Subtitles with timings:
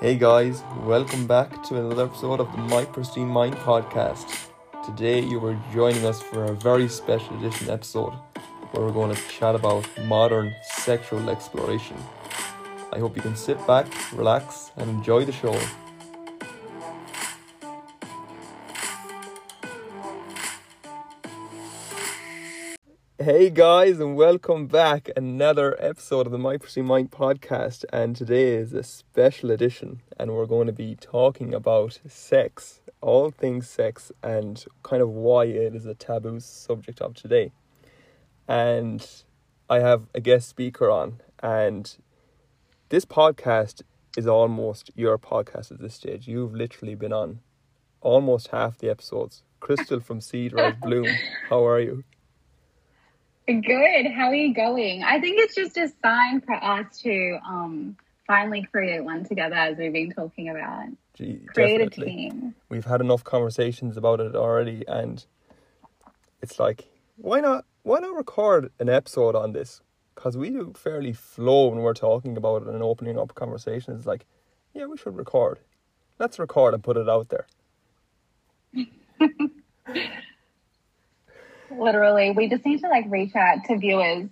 [0.00, 4.48] Hey guys, welcome back to another episode of the My Pristine Mind podcast.
[4.82, 8.14] Today you are joining us for a very special edition episode
[8.70, 11.98] where we're going to chat about modern sexual exploration.
[12.94, 15.52] I hope you can sit back, relax, and enjoy the show.
[23.22, 25.10] Hey guys, and welcome back.
[25.14, 30.32] Another episode of the My Pristine Mind podcast, and today is a special edition, and
[30.32, 35.74] we're going to be talking about sex, all things sex, and kind of why it
[35.74, 37.52] is a taboo subject of today.
[38.48, 39.06] And
[39.68, 41.94] I have a guest speaker on, and
[42.88, 43.82] this podcast
[44.16, 46.26] is almost your podcast at this stage.
[46.26, 47.40] You've literally been on
[48.00, 49.42] almost half the episodes.
[49.60, 51.06] Crystal from Seed Rise Bloom,
[51.50, 52.02] how are you?
[53.52, 54.12] Good.
[54.12, 55.02] How are you going?
[55.02, 57.96] I think it's just a sign for us to um,
[58.26, 60.86] finally create one together, as we've been talking about.
[61.14, 62.26] Gee, Create definitely.
[62.26, 62.54] a team.
[62.68, 65.24] We've had enough conversations about it already, and
[66.40, 66.84] it's like,
[67.16, 67.64] why not?
[67.82, 69.80] Why not record an episode on this?
[70.14, 73.98] Because we do fairly flow when we're talking about it and opening up conversations.
[73.98, 74.26] It's like,
[74.74, 75.58] yeah, we should record.
[76.18, 77.46] Let's record and put it out there.
[81.70, 84.28] Literally, we just need to like reach out to viewers.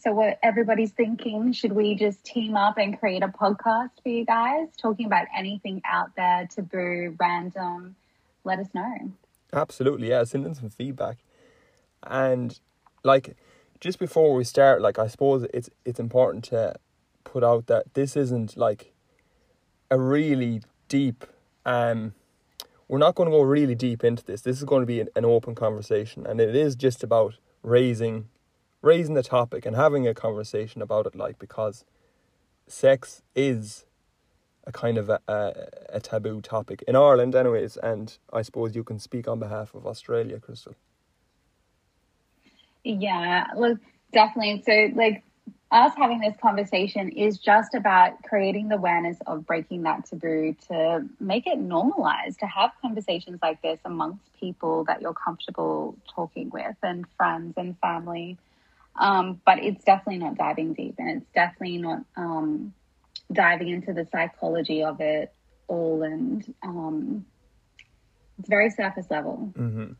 [0.00, 4.24] So, what everybody's thinking, should we just team up and create a podcast for you
[4.24, 7.96] guys talking about anything out there, taboo, random?
[8.44, 9.12] Let us know.
[9.52, 10.24] Absolutely, yeah.
[10.24, 11.18] Send in some feedback,
[12.02, 12.58] and
[13.02, 13.36] like
[13.80, 16.74] just before we start, like I suppose it's it's important to
[17.24, 18.92] put out that this isn't like
[19.90, 21.24] a really deep.
[21.64, 22.14] Um,
[22.88, 24.42] we're not going to go really deep into this.
[24.42, 28.28] This is going to be an, an open conversation, and it is just about raising
[28.82, 31.16] raising the topic and having a conversation about it.
[31.16, 31.84] Like because
[32.68, 33.84] sex is
[34.66, 35.52] a kind of a, a,
[35.94, 37.76] a taboo topic in Ireland, anyways.
[37.76, 40.74] And I suppose you can speak on behalf of Australia, Crystal.
[42.84, 43.78] Yeah, look,
[44.12, 44.62] definitely.
[44.66, 45.24] So, like,
[45.72, 51.04] us having this conversation is just about creating the awareness of breaking that taboo to
[51.18, 56.76] make it normalized, to have conversations like this amongst people that you're comfortable talking with
[56.82, 58.38] and friends and family.
[58.94, 62.72] Um, but it's definitely not diving deep and it's definitely not um,
[63.32, 65.34] diving into the psychology of it
[65.66, 66.02] all.
[66.02, 67.26] And um,
[68.38, 69.52] it's very surface level.
[69.58, 69.92] Mm-hmm.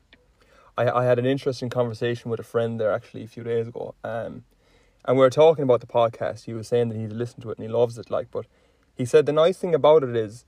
[0.78, 3.96] I, I had an interesting conversation with a friend there actually a few days ago.
[4.04, 4.44] Um,
[5.06, 6.44] and we were talking about the podcast.
[6.44, 8.10] He was saying that he'd listened to it and he loves it.
[8.10, 8.46] Like, but
[8.94, 10.44] he said the nice thing about it is,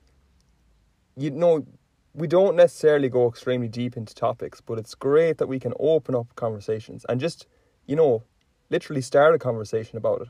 [1.17, 1.67] you know,
[2.15, 6.15] we don't necessarily go extremely deep into topics, but it's great that we can open
[6.15, 7.47] up conversations and just,
[7.87, 8.25] you know,
[8.71, 10.29] literally start a conversation about it.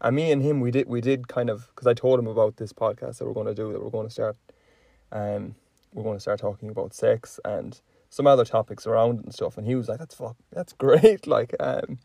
[0.00, 2.58] And me and him, we did, we did kind of, because I told him about
[2.58, 4.36] this podcast that we're going to do, that we're going to start,
[5.10, 5.54] um,
[5.92, 9.56] we're going to start talking about sex and some other topics around and stuff.
[9.58, 11.98] And he was like, "That's fuck, that's great." Like, um,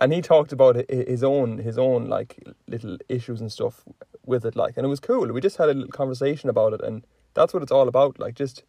[0.00, 3.84] and he talked about his own, his own like little issues and stuff
[4.24, 5.26] with it, like, and it was cool.
[5.32, 8.18] We just had a little conversation about it, and that's what it's all about.
[8.18, 8.64] Like, just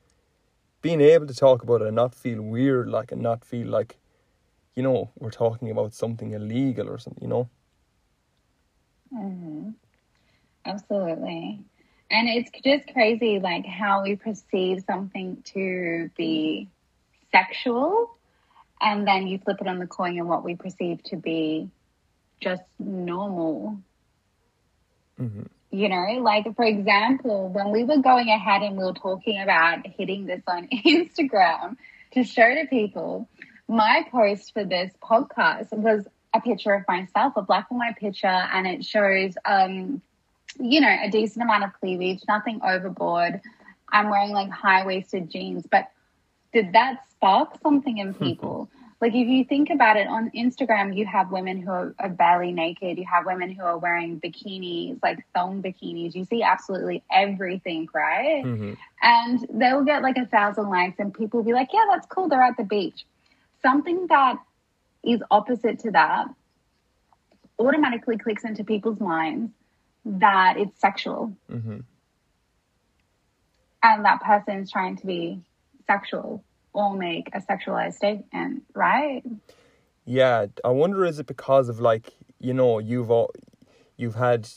[0.81, 3.97] being able to talk about it and not feel weird, like, and not feel like,
[4.75, 7.49] you know, we're talking about something illegal or something, you know.
[9.11, 9.69] hmm
[10.65, 11.63] Absolutely.
[12.11, 16.69] And it's just crazy, like how we perceive something to be
[17.31, 18.16] sexual,
[18.81, 21.69] and then you flip it on the coin and what we perceive to be
[22.39, 23.79] just normal.
[25.19, 25.43] Mm-hmm.
[25.71, 29.85] You know, like for example, when we were going ahead and we were talking about
[29.85, 31.77] hitting this on Instagram
[32.13, 33.27] to show to people,
[33.67, 38.27] my post for this podcast was a picture of myself, a black and white picture,
[38.27, 40.01] and it shows, um,
[40.59, 43.41] you know, a decent amount of cleavage, nothing overboard.
[43.91, 45.91] I'm wearing like high waisted jeans, but
[46.53, 48.69] did that spark something in people?
[48.99, 52.51] like if you think about it on Instagram, you have women who are, are barely
[52.51, 56.15] naked, you have women who are wearing bikinis, like thong bikinis.
[56.15, 58.43] You see absolutely everything, right?
[58.43, 58.73] Mm-hmm.
[59.03, 62.27] and they'll get like a thousand likes and people will be like yeah that's cool
[62.27, 63.05] they're at the beach
[63.61, 64.37] something that
[65.03, 66.25] is opposite to that
[67.59, 69.51] automatically clicks into people's minds
[70.05, 71.79] that it's sexual Mm-hmm.
[73.83, 75.39] and that person is trying to be
[75.85, 76.43] sexual
[76.73, 79.23] or make a sexualized statement right?
[80.05, 83.31] Yeah, I wonder is it because of like you know you've all,
[83.97, 84.47] you've had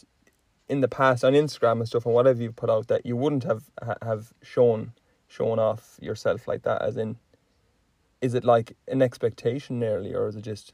[0.69, 3.45] in the past on Instagram and stuff and whatever you've put out that you wouldn't
[3.45, 4.93] have ha- have shown
[5.27, 7.17] shown off yourself like that as in
[8.21, 10.73] is it like an expectation nearly or is it just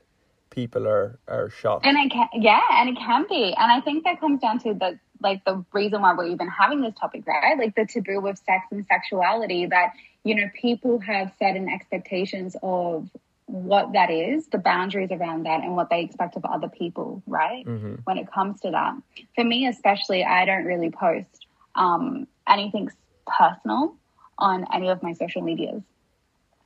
[0.50, 1.86] people are are shocked?
[1.86, 3.54] And it can yeah and it can be.
[3.56, 6.80] And i think that comes down to the like the reason why we're even having
[6.80, 7.58] this topic, right?
[7.58, 9.92] Like the taboo of sex and sexuality that,
[10.26, 13.08] you know, people have certain expectations of
[13.46, 17.64] what that is, the boundaries around that, and what they expect of other people, right?
[17.64, 17.94] Mm-hmm.
[18.02, 18.94] When it comes to that.
[19.36, 21.46] For me, especially, I don't really post
[21.76, 22.90] um, anything
[23.24, 23.94] personal
[24.36, 25.82] on any of my social medias.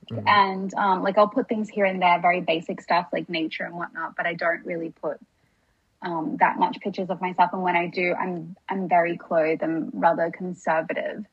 [0.09, 0.23] Mhm.
[0.27, 3.75] And um, like I'll put things here and there, very basic stuff like nature and
[3.75, 5.19] whatnot, but I don't really put
[6.01, 7.51] um, that much pictures of myself.
[7.53, 9.61] And when I do, I'm I'm very clothed.
[9.61, 11.25] I'm rather conservative.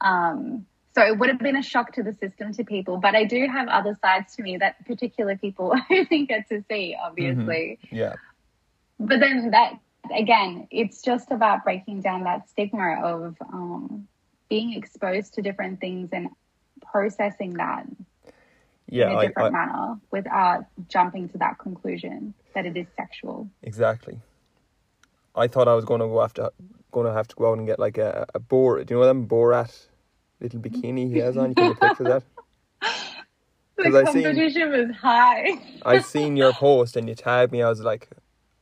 [0.00, 0.66] Um,
[0.98, 3.46] so it would have been a shock to the system to people, but I do
[3.46, 7.78] have other sides to me that particular people only get to see, obviously.
[7.90, 8.14] Yeah.
[8.98, 9.74] But then that
[10.16, 14.08] again, it's just about breaking down that stigma of um,
[14.48, 16.28] being exposed to different things and
[16.90, 17.86] processing that
[18.88, 19.10] Yeah.
[19.10, 23.48] in a different I, manner without jumping to that conclusion that it is sexual.
[23.62, 24.18] exactly.
[25.36, 26.50] I thought I was going to go after,
[26.90, 28.82] going to have to go out and get like a a Bor.
[28.82, 29.86] Do you know them Borat
[30.40, 31.50] little bikini he has on?
[31.50, 32.22] You can picture that.
[33.80, 35.50] The I seen- competition was high.
[35.86, 37.62] I seen your post and you tagged me.
[37.62, 38.08] I was like,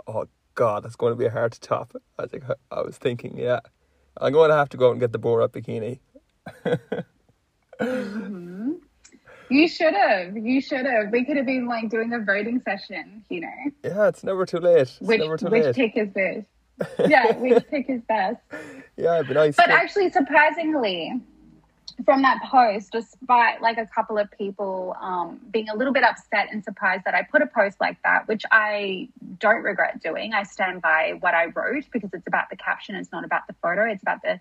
[0.06, 1.96] oh god, that's going to be hard to top.
[2.18, 3.60] I was like, I was thinking, yeah,
[4.20, 6.00] I'm going to have to go out and get the Borat bikini.
[7.80, 8.72] Mm-hmm.
[9.48, 10.36] You should have.
[10.36, 11.10] You should have.
[11.12, 13.48] We could have been like doing a voting session, you know.
[13.84, 14.80] Yeah, it's never too late.
[14.82, 15.76] It's Which never too which late.
[15.76, 16.46] pick is best?
[17.08, 18.36] Yeah, which pick is best?
[18.98, 19.56] yeah, it'd be nice.
[19.56, 21.22] But actually, surprisingly,
[22.04, 26.48] from that post, despite like a couple of people um, being a little bit upset
[26.52, 29.08] and surprised that I put a post like that, which I
[29.38, 30.34] don't regret doing.
[30.34, 32.94] I stand by what I wrote because it's about the caption.
[32.96, 33.84] It's not about the photo.
[33.84, 34.40] It's about the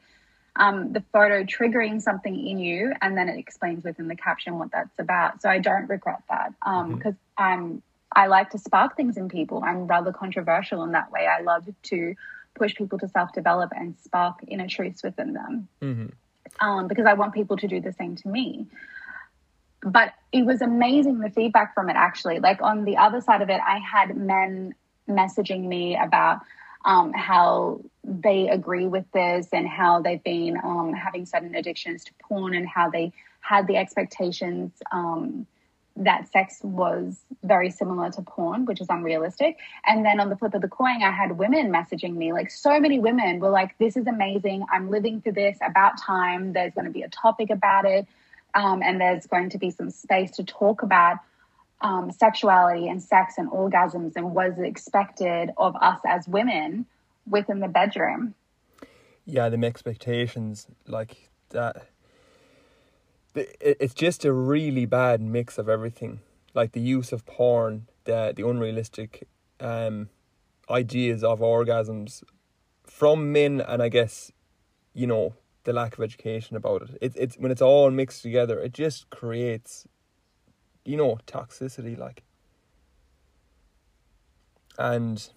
[0.58, 4.72] um, the photo triggering something in you, and then it explains within the caption what
[4.72, 5.42] that's about.
[5.42, 6.54] So I don't regret that
[6.90, 7.82] because I'm
[8.16, 9.62] I like to spark things in people.
[9.66, 11.28] I'm rather controversial in that way.
[11.28, 12.16] I love to
[12.54, 16.14] push people to self develop and spark inner truths within them Mhm.
[16.60, 18.68] Um, because I want people to do the same to me.
[19.84, 22.40] But it was amazing the feedback from it actually.
[22.40, 24.74] Like on the other side of it, I had men
[25.08, 26.42] messaging me about
[26.86, 32.14] um, how they agree with this and how they've been um, having sudden addictions to
[32.22, 33.12] porn and how they
[33.42, 35.46] had the expectations um,
[35.98, 39.58] that sex was very similar to porn, which is unrealistic.
[39.86, 42.34] And then on the flip of the coin, I had women messaging me.
[42.34, 44.66] Like so many women were like, "This is amazing.
[44.72, 45.58] I'm living through this.
[45.62, 46.54] About time.
[46.54, 48.08] There's going to be a topic about it,
[48.54, 51.20] um, and there's going to be some space to talk about."
[51.82, 56.86] Um, sexuality and sex and orgasms and what is expected of us as women
[57.30, 58.34] within the bedroom.
[59.26, 61.88] yeah, them expectations like that.
[63.36, 66.20] It- It's just a really bad mix of everything,
[66.54, 69.28] like the use of porn, the the unrealistic
[69.60, 70.10] um,
[70.70, 72.24] ideas of orgasms
[72.84, 74.32] from men, and I guess
[74.94, 75.36] you know
[75.66, 76.98] the lack of education about it.
[77.02, 79.88] It's it's when it's all mixed together, it just creates,
[80.86, 81.98] you know, toxicity.
[81.98, 82.24] Like,
[84.78, 85.30] and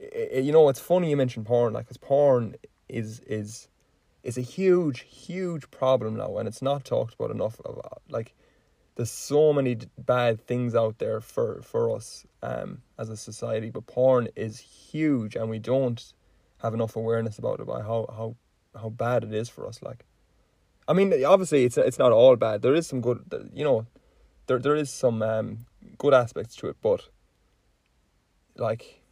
[0.00, 2.56] i- i- you know, it's funny you mentioned porn, like, because porn
[2.88, 3.68] is is
[4.22, 7.60] is a huge, huge problem now, and it's not talked about enough.
[7.64, 8.34] Of like,
[8.94, 13.86] there's so many bad things out there for for us um as a society, but
[13.86, 16.12] porn is huge, and we don't
[16.58, 18.36] have enough awareness about it about how how
[18.80, 19.82] how bad it is for us.
[19.82, 20.04] Like,
[20.86, 22.62] I mean, obviously, it's it's not all bad.
[22.62, 23.86] There is some good, you know,
[24.46, 25.66] there there is some um
[25.98, 27.08] good aspects to it, but
[28.56, 29.02] like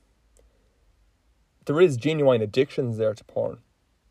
[1.66, 3.58] there is genuine addictions there to porn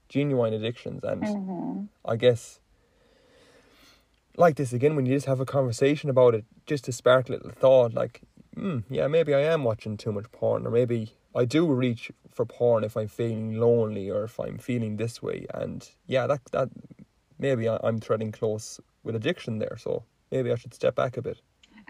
[0.10, 1.86] genuine addictions and Mm-hmm.
[2.06, 2.60] i guess
[4.38, 7.34] like this again when you just have a conversation about it just to spark a
[7.34, 8.22] little thought like
[8.56, 12.46] hmm yeah maybe i am watching too much porn or maybe i do reach for
[12.46, 16.70] porn if i'm feeling lonely or if i'm feeling this way and yeah that that
[17.38, 21.22] maybe I- i'm treading close with addiction there so maybe i should step back a
[21.22, 21.42] bit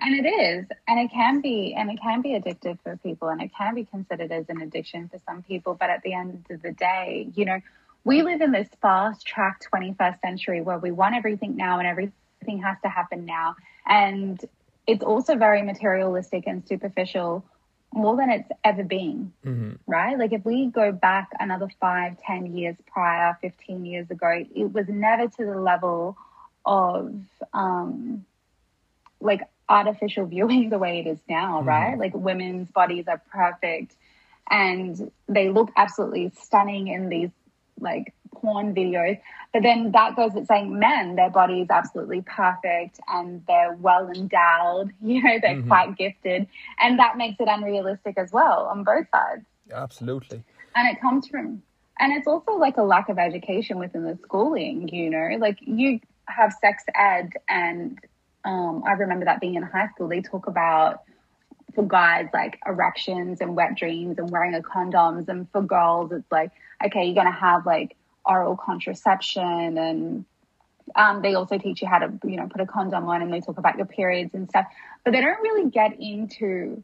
[0.01, 3.41] And it is, and it can be, and it can be addictive for people, and
[3.41, 5.73] it can be considered as an addiction for some people.
[5.75, 7.59] But at the end of the day, you know,
[8.03, 12.61] we live in this fast track 21st century where we want everything now and everything
[12.63, 13.55] has to happen now.
[13.85, 14.43] And
[14.87, 17.45] it's also very materialistic and superficial
[17.93, 19.71] more than it's ever been, mm-hmm.
[19.87, 20.17] right?
[20.17, 24.87] Like if we go back another five, ten years prior, 15 years ago, it was
[24.87, 26.15] never to the level
[26.65, 27.13] of,
[27.53, 28.25] um,
[29.19, 31.65] like artificial viewing the way it is now, Mhm.
[31.65, 31.97] right?
[31.97, 33.95] Like women's bodies are perfect
[34.49, 37.31] and they look absolutely stunning in these
[37.81, 39.19] like porn videos.
[39.53, 44.09] But then that goes with saying men, their body is absolutely perfect and they're well
[44.09, 45.67] endowed, you know, they're Mhm.
[45.67, 46.47] quite gifted.
[46.79, 49.45] And that makes it unrealistic as well on both sides.
[49.71, 50.43] absolutely
[50.75, 51.61] And it comes from
[51.99, 55.99] And it's also like a lack of education within the schooling, you know, like you
[56.27, 57.99] have sex ed, and
[58.45, 61.01] um, I remember that being in high school, they talk about
[61.73, 66.31] for guys like erections and wet dreams and wearing a condoms, and for girls, it's
[66.31, 66.51] like,
[66.85, 67.95] okay, you're going to have like
[68.25, 70.25] oral contraception and
[70.95, 73.41] um, they also teach you how to, you know, put a condom on and they
[73.41, 74.65] talk about your periods and stuff,
[75.03, 76.83] but they don't really get into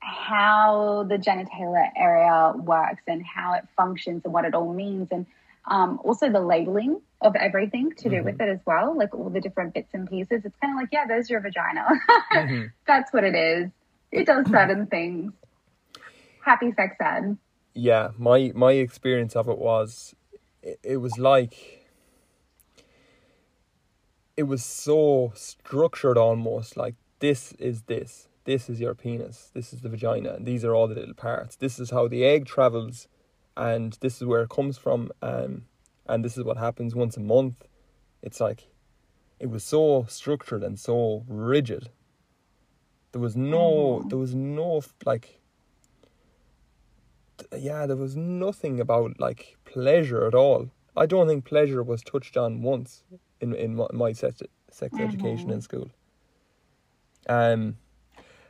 [0.00, 5.26] how the genitalia area works and how it functions and what it all means and
[5.66, 8.24] um, also the labeling of everything to do mm-hmm.
[8.24, 10.88] with it as well like all the different bits and pieces it's kind of like
[10.90, 11.86] yeah there's your vagina
[12.32, 12.64] mm-hmm.
[12.86, 13.70] that's what it is
[14.12, 15.32] it does certain things
[16.44, 17.36] happy sex ed
[17.74, 20.14] yeah my my experience of it was
[20.62, 21.86] it, it was like
[24.36, 29.80] it was so structured almost like this is this this is your penis, this is
[29.82, 31.56] the vagina, and these are all the little parts.
[31.56, 33.06] This is how the egg travels,
[33.56, 35.66] and this is where it comes from, um,
[36.06, 37.68] and this is what happens once a month.
[38.22, 38.68] It's like
[39.38, 41.90] it was so structured and so rigid.
[43.12, 45.40] There was no, there was no like,
[47.56, 50.70] yeah, there was nothing about like pleasure at all.
[50.96, 53.02] I don't think pleasure was touched on once
[53.40, 55.04] in in my, my sex sex mm-hmm.
[55.04, 55.90] education in school.
[57.28, 57.76] Um,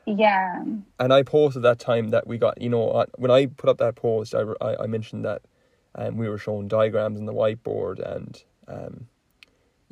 [0.07, 0.62] yeah.
[0.99, 3.97] And I posted that time that we got, you know, when I put up that
[3.97, 5.43] post, I, I, I mentioned that
[5.95, 9.07] um, we were shown diagrams on the whiteboard and, um,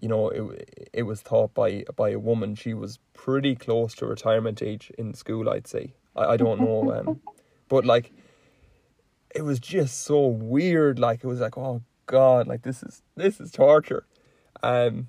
[0.01, 2.55] you know, it, it was taught by, by a woman.
[2.55, 5.95] She was pretty close to retirement age in school, I'd say.
[6.15, 6.93] I, I don't know.
[6.93, 7.21] Um,
[7.69, 8.13] but like,
[9.35, 10.99] it was just so weird.
[10.99, 14.07] Like, it was like, oh God, like this is, this is torture.
[14.63, 15.09] Um,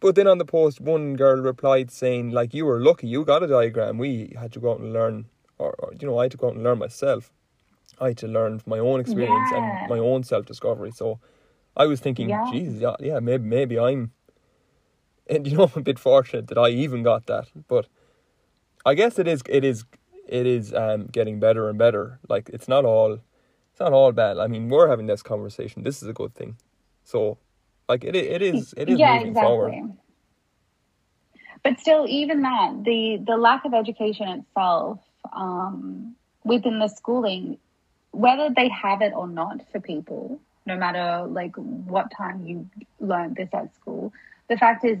[0.00, 3.42] but then on the post, one girl replied saying, like, you were lucky, you got
[3.42, 3.98] a diagram.
[3.98, 5.26] We had to go out and learn,
[5.58, 7.32] or, or you know, I had to go out and learn myself.
[8.00, 9.80] I had to learn from my own experience yeah.
[9.80, 10.92] and my own self discovery.
[10.92, 11.18] So
[11.78, 12.44] I was thinking, yeah.
[12.50, 14.12] Jesus, yeah, yeah, maybe, maybe I'm,
[15.28, 17.48] and you know, I'm a bit fortunate that I even got that.
[17.68, 17.86] But
[18.84, 19.84] I guess it is, it is,
[20.26, 22.18] it is um, getting better and better.
[22.28, 24.38] Like, it's not all, it's not all bad.
[24.38, 25.82] I mean, we're having this conversation.
[25.82, 26.56] This is a good thing.
[27.04, 27.38] So
[27.88, 29.48] like it, it is, it is yeah, moving exactly.
[29.48, 29.98] forward.
[31.64, 35.00] But still, even that, the the lack of education itself
[35.32, 37.58] um, within the schooling,
[38.10, 42.68] whether they have it or not for people, no matter like what time you
[43.00, 44.12] learned this at school,
[44.48, 44.98] the fact is,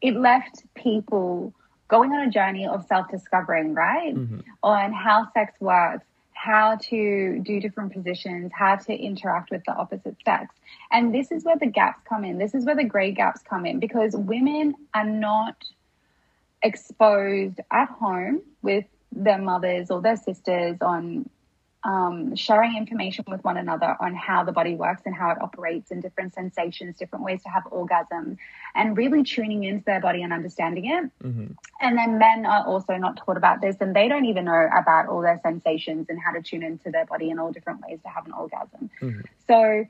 [0.00, 1.52] it left people
[1.88, 4.14] going on a journey of self discovering, right?
[4.14, 4.40] Mm-hmm.
[4.62, 10.16] On how sex works, how to do different positions, how to interact with the opposite
[10.24, 10.54] sex.
[10.90, 12.38] And this is where the gaps come in.
[12.38, 15.56] This is where the gray gaps come in because women are not
[16.62, 21.28] exposed at home with their mothers or their sisters on
[21.82, 25.90] um, sharing information with one another on how the body works and how it operates
[25.90, 28.36] and different sensations, different ways to have orgasm,
[28.74, 31.10] and really tuning into their body and understanding it.
[31.24, 31.52] Mm-hmm.
[31.80, 35.08] And then men are also not taught about this, and they don't even know about
[35.08, 38.08] all their sensations and how to tune into their body and all different ways to
[38.08, 38.90] have an orgasm.
[39.00, 39.20] Mm-hmm.
[39.46, 39.86] So,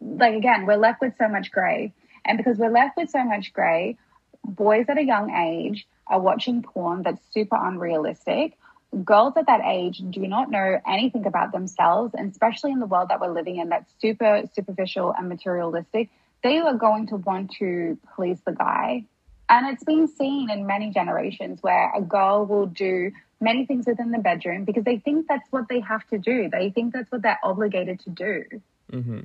[0.00, 1.92] like again, we're left with so much gray,
[2.24, 3.96] and because we're left with so much gray,
[4.44, 8.56] boys at a young age are watching porn that's super unrealistic
[9.04, 13.08] girls at that age do not know anything about themselves, and especially in the world
[13.08, 16.10] that we're living in that's super superficial and materialistic,
[16.42, 19.04] they are going to want to please the guy.
[19.48, 24.10] And it's been seen in many generations where a girl will do many things within
[24.10, 26.48] the bedroom because they think that's what they have to do.
[26.50, 28.44] They think that's what they're obligated to do.
[28.90, 29.20] Mm-hmm.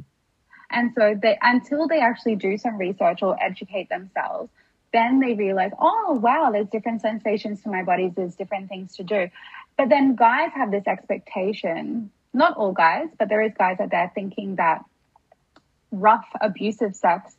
[0.72, 4.52] And so they, until they actually do some research or educate themselves,
[4.92, 8.12] then they realize, oh, wow, there's different sensations to my body.
[8.16, 9.30] There's different things to do.
[9.80, 14.12] But then guys have this expectation, not all guys, but there is guys out there
[14.14, 14.84] thinking that
[15.90, 17.34] rough, abusive sex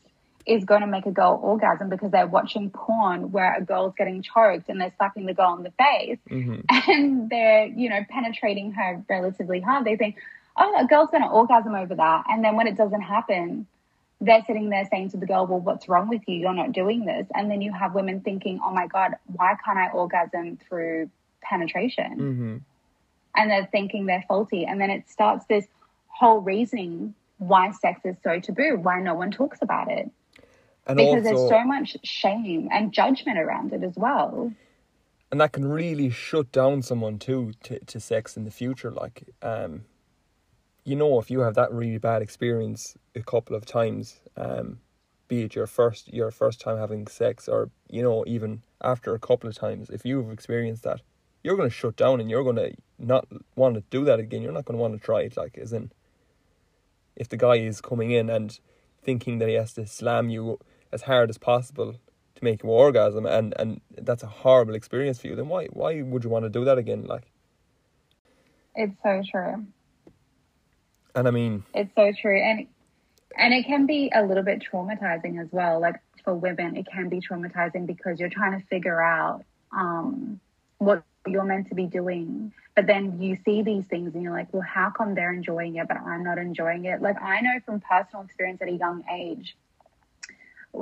[0.47, 4.23] is going to make a girl orgasm because they're watching porn where a girl's getting
[4.23, 6.61] choked and they're slapping the girl in the face mm-hmm.
[6.91, 9.85] and they're, you know, penetrating her relatively hard.
[9.85, 10.17] They think,
[10.57, 12.25] oh, a girl's going to orgasm over that.
[12.27, 13.67] And then when it doesn't happen,
[14.23, 16.37] they're sitting there saying to the girl, well, what's wrong with you?
[16.37, 17.27] You're not doing this.
[17.35, 21.11] And then you have women thinking, oh my God, why can't I orgasm through
[21.43, 22.17] penetration?
[22.19, 22.57] Mm-hmm.
[23.37, 24.65] And they're thinking they're faulty.
[24.65, 25.67] And then it starts this
[26.09, 30.11] whole reasoning why sex is so taboo, why no one talks about it.
[30.87, 34.53] And because also, there's so much shame and judgment around it as well.
[35.31, 38.91] And that can really shut down someone too to, to sex in the future.
[38.91, 39.85] Like, um,
[40.85, 44.81] you know if you have that really bad experience a couple of times, um,
[45.29, 49.19] be it your first your first time having sex or you know even after a
[49.19, 51.01] couple of times, if you've experienced that,
[51.43, 54.43] you're going to shut down and you're going to not want to do that again.
[54.43, 55.37] You're not going to want to try it.
[55.37, 55.91] Like as in,
[57.17, 58.59] if the guy is coming in and
[59.03, 60.59] thinking that he has to slam you
[60.93, 61.95] as hard as possible
[62.35, 66.01] to make you orgasm and and that's a horrible experience for you then why why
[66.03, 67.31] would you want to do that again like
[68.75, 69.67] It's so true.
[71.15, 72.41] and i mean It's so true.
[72.41, 72.67] And
[73.37, 75.81] and it can be a little bit traumatizing as well.
[75.81, 80.41] Like for women, it can be traumatizing because you're trying to figure out um,
[80.79, 82.53] what you're meant to be doing.
[82.75, 85.89] But then you see these things and you're like, well, how come they're enjoying it,
[85.89, 87.03] but I'm not enjoying it?
[87.03, 89.57] Like I know from personal experience at a young age,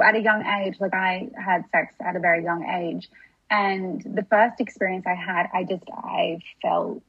[0.02, 3.09] at a young age, like I had sex at a very young age.
[3.50, 7.02] And the first experience I had, I just, I felt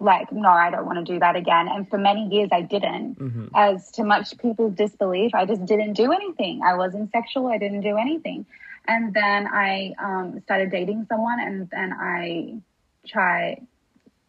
[0.00, 1.68] like, no, I don't want to do that again.
[1.68, 3.18] And for many years, I didn't.
[3.18, 3.50] mhm.
[3.54, 6.62] As to much people's disbelief, I just didn't do anything.
[6.64, 7.48] I wasn't sexual.
[7.48, 8.46] I didn't do anything.
[8.88, 12.60] And then I um, started dating someone, and then I
[13.06, 13.66] tried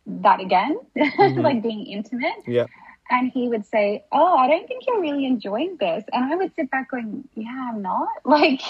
[0.05, 0.77] that again,
[1.37, 2.43] like being intimate.
[2.45, 2.67] yeah
[3.09, 6.53] And he would say, "Oh, I don't think you're really enjoying this." And I would
[6.55, 8.09] sit back going, "Yeah, I'm not.
[8.25, 8.61] Like,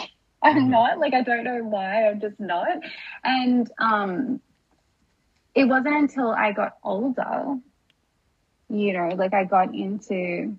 [0.43, 0.69] I'm Mhm.
[0.69, 0.99] not.
[0.99, 2.07] Like, I don't know why.
[2.07, 2.67] I'm just not."
[3.23, 4.41] And um,
[5.55, 7.57] it wasn't until I got older,
[8.69, 10.57] you know, like I got into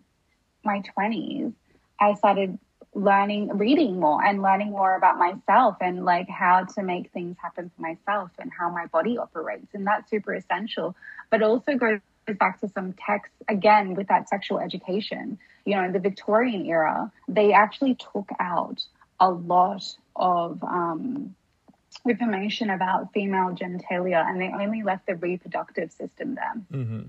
[0.64, 1.52] my twenties,
[2.00, 2.58] I started
[2.98, 7.70] learning, reading more, and learning more about myself and like how to make things happen
[7.74, 10.96] for myself and how my body operates, and that's super essential.
[11.30, 12.00] But also goes
[12.38, 15.38] back to some texts again with that sexual education.
[15.64, 18.82] You know, in the Victorian era, they actually took out
[19.20, 19.84] a lot
[20.16, 21.34] of um,
[22.08, 26.84] information about female genitalia and they only left the reproductive system there.
[26.84, 27.02] hmm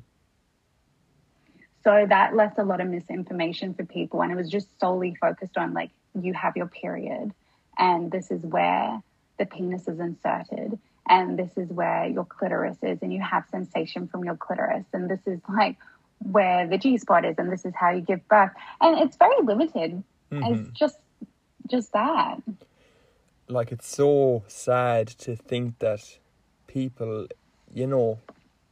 [1.83, 4.21] So that left a lot of misinformation for people.
[4.21, 7.31] And it was just solely focused on like, you have your period,
[7.77, 9.01] and this is where
[9.38, 14.07] the penis is inserted, and this is where your clitoris is, and you have sensation
[14.07, 15.77] from your clitoris, and this is like
[16.31, 18.51] where the G spot is, and this is how you give birth.
[18.82, 20.03] And it's very limited.
[20.32, 20.51] Mhm.
[20.51, 20.97] It's just,
[21.67, 22.41] just that.
[23.47, 26.19] like it's so sad to think that
[26.67, 27.27] people
[27.73, 28.19] you know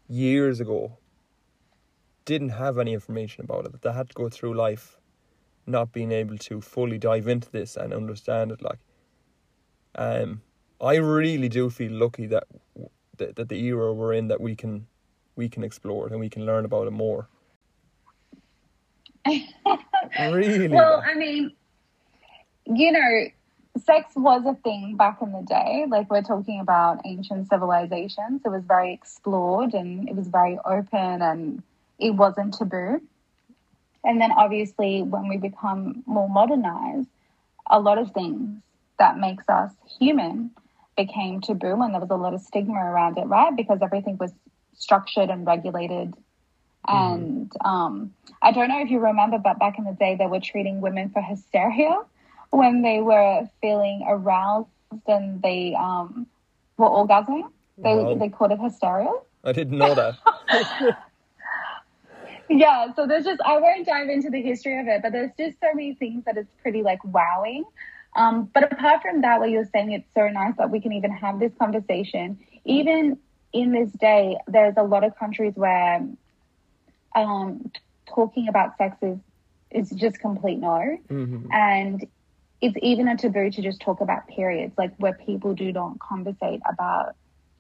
[0.08, 0.98] years ago
[2.28, 4.98] didn't have any information about it that they had to go through life
[5.66, 8.80] not being able to fully dive into this and understand it like
[9.96, 10.42] um
[10.82, 12.44] i really do feel lucky that
[13.18, 14.86] that, that the era we're in that we can
[15.36, 17.28] we can explore it and we can learn about it more
[20.32, 21.04] really Well.
[21.06, 21.52] I mean,
[22.66, 23.26] you know,
[23.84, 25.86] sex was a thing back in the day.
[25.88, 28.42] Like we're talking about ancient civilizations.
[28.46, 31.64] It was very explored and it was very open and
[32.00, 33.02] it wasn't taboo.
[34.04, 37.10] And then obviously when we become more modernized,
[37.70, 38.62] a lot of things
[39.00, 40.52] that makes us human
[40.96, 43.56] became taboo and there was a lot of stigma around it, right?
[43.56, 44.32] Because everything was
[44.76, 46.14] structured and regulated.
[46.88, 50.40] And um, I don't know if you remember, but back in the day, they were
[50.40, 52.00] treating women for hysteria
[52.52, 54.70] when they were feeling aroused
[55.06, 56.28] and they um,
[56.78, 57.50] were orgasming.
[57.78, 58.16] They, Wow.
[58.16, 59.12] they called it hysteria.
[59.44, 60.16] i didn't know that
[62.50, 65.60] Yeah, so there's just, I won't dive into the history of it, but there's just
[65.60, 67.66] so many things that it's pretty like wowing.
[68.16, 71.12] Um, but apart from that, what you're saying, it's so nice that we can even
[71.12, 72.40] have this conversation.
[72.66, 73.18] Even
[73.54, 76.08] in this day, there's a lot of countries where
[77.16, 77.72] um,
[78.08, 79.18] talking about sex is,
[79.72, 80.98] is just complete no.
[81.08, 82.06] hmm And
[82.62, 86.62] it's even a taboo to just talk about periods, like where people do not conversate
[86.68, 87.16] about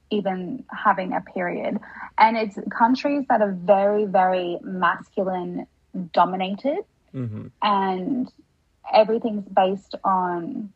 [0.09, 1.79] even having a period.
[2.17, 5.67] And it's countries that are very, very masculine
[6.13, 6.79] dominated
[7.11, 8.31] hmm and
[8.93, 10.71] everything's based on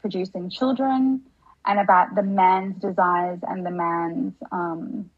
[0.00, 1.22] producing children
[1.66, 5.10] and about the man's desires and the man's um,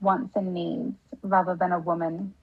[0.00, 2.34] wants and needs rather than a woman.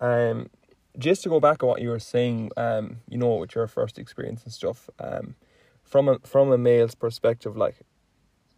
[0.00, 0.50] Um,
[0.98, 3.98] just to go back on what you were saying, um, you know, with your first
[3.98, 5.34] experience and stuff, um,
[5.82, 7.76] from a from a male's perspective, like,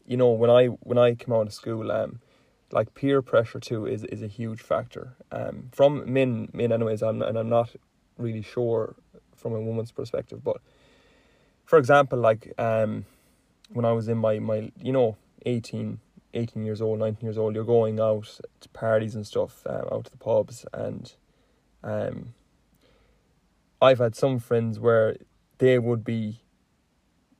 [0.07, 2.21] you know, when I when I come out of school, um,
[2.73, 5.15] like peer pressure too is is a huge factor.
[5.33, 7.75] Um, from men, men anyways, I'm and I'm not
[8.17, 8.95] really sure
[9.35, 10.59] from a woman's perspective, but
[11.65, 13.05] for example, like um,
[13.73, 15.99] when I was in my my you know 18,
[16.35, 20.05] 18 years old, nineteen years old, you're going out to parties and stuff, um, out
[20.05, 21.13] to the pubs, and
[21.83, 22.35] um,
[23.83, 25.17] I've had some friends where
[25.59, 26.41] they would be,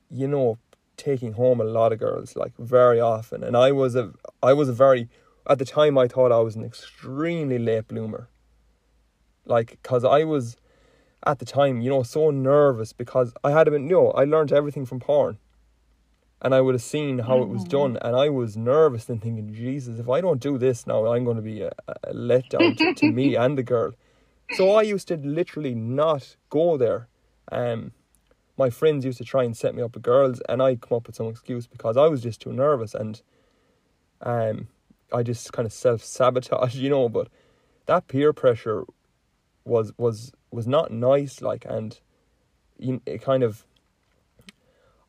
[0.09, 0.57] you know,
[0.97, 4.11] taking home a lot of girls like very often, and I was a
[4.43, 5.09] I was a very
[5.49, 8.29] at the time I thought I was an extremely late bloomer.
[9.45, 10.57] Like, cause I was
[11.25, 14.51] at the time, you know, so nervous because I had been, you know, I learned
[14.51, 15.37] everything from porn.
[16.41, 19.53] and I would have seen how it was done, and I was nervous and thinking,
[19.53, 21.71] Jesus, if I don't do this now, I'm going to be a,
[22.03, 23.93] a letdown to, to me and the girl.
[24.53, 27.07] So I used to literally not go there.
[27.51, 27.91] Um,
[28.57, 31.07] my friends used to try and set me up with girls, and I'd come up
[31.07, 33.21] with some excuse because I was just too nervous, and
[34.21, 34.67] um,
[35.13, 37.09] I just kind of self sabotage, you know.
[37.09, 37.29] But
[37.85, 38.85] that peer pressure
[39.65, 41.99] was was was not nice, like, and
[42.79, 43.65] it kind of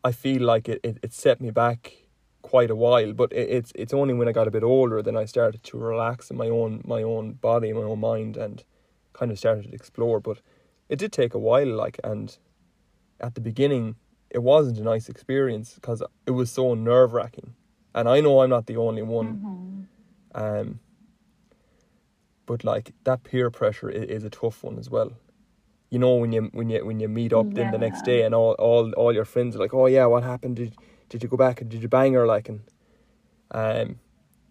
[0.05, 1.93] I feel like it, it, it set me back
[2.43, 3.13] quite a while.
[3.13, 5.79] But it, it's it's only when I got a bit older then I started to
[5.79, 8.65] relax in my own my own body, my own mind, and
[9.13, 10.21] kind of started to explore.
[10.21, 10.41] But
[10.89, 12.37] it did take a while, like, and
[13.21, 13.97] at the beginning
[14.31, 17.55] it wasn't a nice experience because it was so nerve wracking,
[17.95, 19.87] and I know I'm not the only one.
[20.35, 20.45] Mm-hmm.
[20.45, 20.81] Um,
[22.45, 25.13] but like that peer pressure is, is a tough one as well
[25.91, 27.55] you know when you when you when you meet up yeah.
[27.55, 30.23] then the next day and all, all all your friends are like, oh yeah, what
[30.23, 30.57] happened?
[30.57, 30.75] Did
[31.09, 32.61] did you go back and did you bang her like and
[33.51, 33.99] um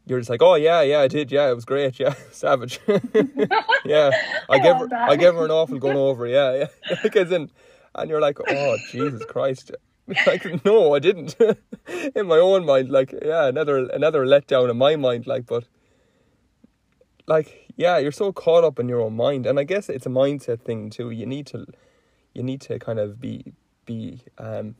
[0.06, 2.80] you're just like, oh yeah, yeah, I did, yeah, it was great, yeah, savage,
[3.86, 4.10] yeah.
[4.50, 5.10] I, I gave her, that.
[5.10, 6.98] I gave her an awful going over, yeah, yeah.
[7.04, 7.52] Because then,
[7.96, 9.72] and you're like, oh Jesus Christ,
[10.28, 11.36] like no, I didn't.
[12.16, 15.66] in my own mind, like yeah, another another letdown in my mind, like, but
[17.28, 20.10] like yeah, you're so caught up in your own mind, and I guess it's a
[20.10, 21.12] mindset thing too.
[21.12, 21.66] You need to,
[22.34, 23.54] you need to kind of be
[23.86, 24.76] be um,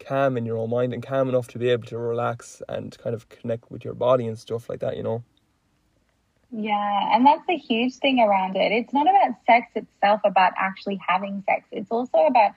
[0.00, 3.14] calm in your own mind and calm enough to be able to relax and kind
[3.14, 4.96] of connect with your body and stuff like that.
[4.96, 5.24] You know.
[6.50, 8.72] Yeah, and that's the huge thing around it.
[8.72, 11.66] It's not about sex itself, about actually having sex.
[11.72, 12.52] It's also about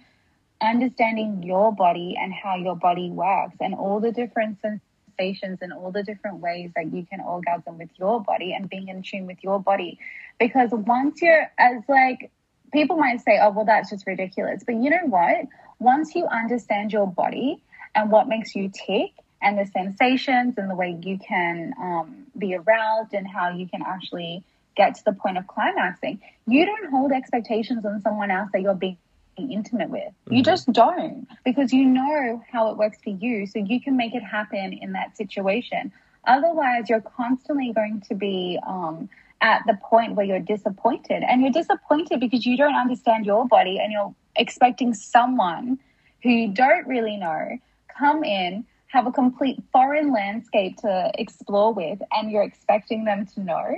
[0.62, 5.92] understanding your body and how your body works and all the different sensations and all
[5.92, 9.44] the different ways that you can orgasm with your body and being in tune with
[9.44, 9.98] your body.
[10.40, 12.32] Because once you're, as like,
[12.72, 14.64] people might say, oh, well, that's just ridiculous.
[14.66, 15.46] But you know what?
[15.80, 17.62] Once you understand your body
[17.96, 22.56] and what makes you tick, and the sensations and the way you can um, be
[22.56, 24.44] aroused and how you can actually
[24.76, 26.20] get to the point of climaxing.
[26.48, 28.98] You don't hold expectations on someone else that you're being
[29.38, 30.04] intimate with.
[30.04, 30.36] Mm-hmm.
[30.36, 33.48] You just don't because you know how it works for you.
[33.48, 35.92] So you can make it happen in that situation.
[36.26, 39.10] Otherwise, you're constantly going to be um,
[39.42, 41.24] at the point where you're disappointed.
[41.24, 45.80] And you're disappointed because you don't understand your body and you're expecting someone
[46.22, 47.58] who you don't really know
[47.98, 53.40] come in, have a complete foreign landscape to explore with, and you're expecting them to
[53.40, 53.76] know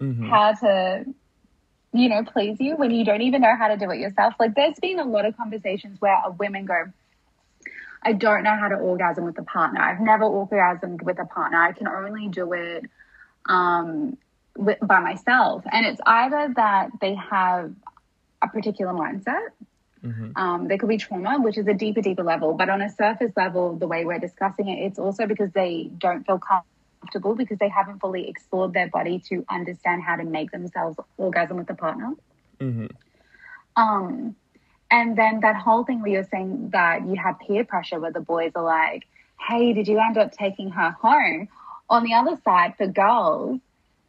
[0.00, 0.28] mm-hmm.
[0.28, 1.04] how to
[1.96, 4.34] you know, please you when you don't even know how to do it yourself.
[4.38, 6.92] Like there's been a lot of conversations where women go,
[8.02, 9.80] I don't know how to orgasm with a partner.
[9.80, 11.60] I've never orgasmed with a partner.
[11.60, 12.84] I can only do it
[13.48, 14.18] um,
[14.56, 15.64] with, by myself.
[15.70, 17.72] And it's either that they have
[18.42, 19.48] a particular mindset.
[20.06, 20.36] Mm-hmm.
[20.36, 22.54] Um, there could be trauma, which is a deeper, deeper level.
[22.54, 26.24] But on a surface level, the way we're discussing it, it's also because they don't
[26.26, 30.96] feel comfortable because they haven't fully explored their body to understand how to make themselves
[31.16, 32.12] orgasm with a partner.
[32.60, 32.86] Mm-hmm.
[33.76, 34.36] Um,
[34.90, 38.20] and then that whole thing where you're saying that you have peer pressure where the
[38.20, 39.06] boys are like,
[39.48, 41.48] hey, did you end up taking her home?
[41.90, 43.60] On the other side, for girls,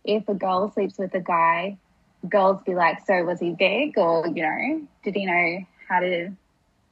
[0.03, 1.77] if a girl sleeps with a guy,
[2.27, 6.31] girls be like, so was he big or, you know, did he know how to,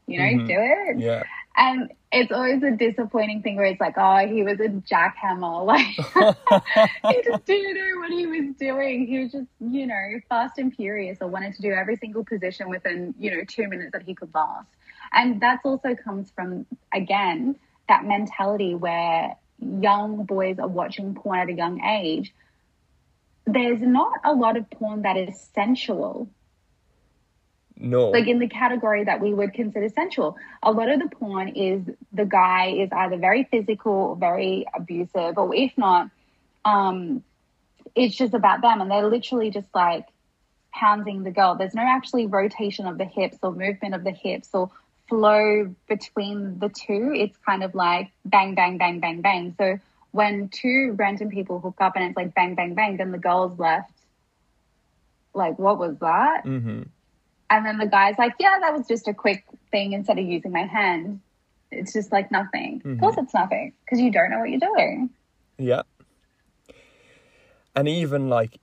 [0.08, 0.48] you know, mm-hmm.
[0.48, 1.00] do it?
[1.00, 1.24] Yeah.
[1.58, 5.66] And it's always a disappointing thing where it's like, oh, he was a jackhammer.
[5.66, 9.08] Like, he just didn't know what he was doing.
[9.08, 12.70] He was just, you know, fast and furious or wanted to do every single position
[12.70, 14.68] within, you know, two minutes that he could last.
[15.14, 17.56] And that's also comes from, again,
[17.88, 22.34] that mentality where young boys are watching porn at a young age.
[23.46, 26.28] There's not a lot of porn that is sensual
[27.78, 28.10] no.
[28.10, 30.38] Like in the category that we would consider sensual.
[30.64, 31.82] A lot of the porn is
[32.14, 36.10] the guy is either very physical, very abusive, or if not,
[36.64, 37.24] um,
[37.94, 40.06] it's just about them and they're literally just like
[40.74, 41.56] pounding the girl.
[41.56, 44.72] There's no actually rotation of the hips or movement of the hips or
[45.08, 47.14] flow between the two.
[47.16, 49.56] It's kind of like bang, bang, bang, bang, bang.
[49.58, 49.80] So
[50.12, 53.60] when two random people hook up and it's like bang, bang, bang, then the girl's
[53.60, 53.92] left
[55.36, 56.44] like, what was that?
[56.46, 56.84] Mm-hmm.
[57.50, 60.52] And then the guy's like, yeah, that was just a quick thing instead of using
[60.52, 61.22] my hand.
[61.72, 62.80] It's just like nothing.
[62.80, 62.94] Mm-hmm.
[62.94, 65.10] Of course, it's nothing because you don't know what you're doing.
[65.58, 65.84] Yeah.
[67.76, 68.60] And even like,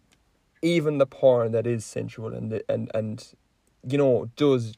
[0.62, 3.34] even the porn that is sensual and and and
[3.86, 4.76] you know does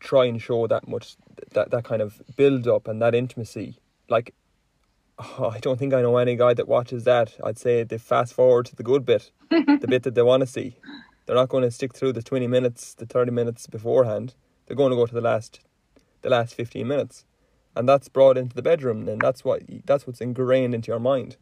[0.00, 1.16] try and show that much
[1.52, 3.78] that that kind of build up and that intimacy.
[4.08, 4.34] Like,
[5.18, 7.36] oh, I don't think I know any guy that watches that.
[7.44, 10.46] I'd say they fast forward to the good bit, the bit that they want to
[10.46, 10.76] see.
[11.30, 14.34] They're not going to stick through the 20 minutes, the 30 minutes beforehand.
[14.66, 15.60] They're going to go to the last
[16.22, 17.24] the last 15 minutes.
[17.76, 19.04] and that's brought into the bedroom.
[19.06, 21.36] Then that's what that's what's ingrained into your mind.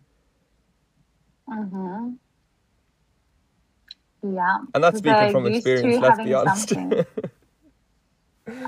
[1.50, 2.10] Mm-hmm.
[4.34, 4.58] Yeah.
[4.74, 6.00] And that's speaking from experience.
[6.00, 6.74] Let's be honest.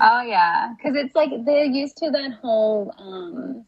[0.01, 3.65] Oh yeah, because it's like they're used to that whole um,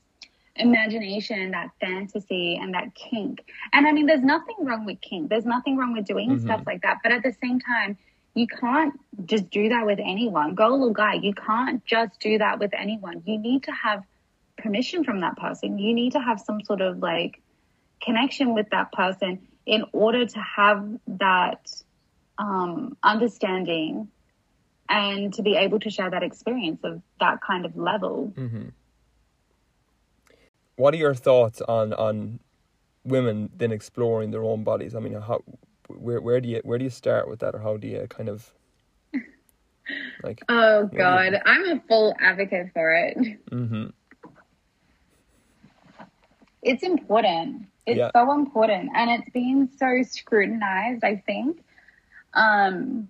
[0.55, 3.43] imagination, that fantasy, and that kink.
[3.71, 5.29] And I mean, there's nothing wrong with kink.
[5.29, 6.41] There's nothing wrong with doing Mhm.
[6.41, 6.99] stuff like that.
[7.01, 7.97] But at the same time,
[8.35, 11.15] you can't just do that with anyone, girl or guy.
[11.15, 13.23] You can't just do that with anyone.
[13.25, 14.03] You need to have
[14.57, 15.77] permission from that person.
[15.77, 17.41] You need to have some sort of like
[18.01, 21.71] connection with that person in order to have that
[22.37, 24.09] um, understanding
[24.89, 28.33] and to be able to share that experience of that kind of level.
[28.35, 28.69] hmm
[30.75, 32.39] What are your thoughts on on
[33.03, 34.95] women then exploring their own bodies?
[34.95, 35.43] I mean, how
[35.87, 38.29] where where do you where do you start with that, or how do you kind
[38.29, 38.51] of
[40.23, 40.43] like?
[40.49, 40.89] Oh.
[40.95, 43.17] God, I'm a full advocate for it.
[43.49, 43.87] hmm
[46.61, 47.67] It's important.
[47.85, 48.11] It's Yeah.
[48.15, 51.03] so important, and it's been so scrutinized.
[51.03, 51.61] I think
[52.33, 53.09] um,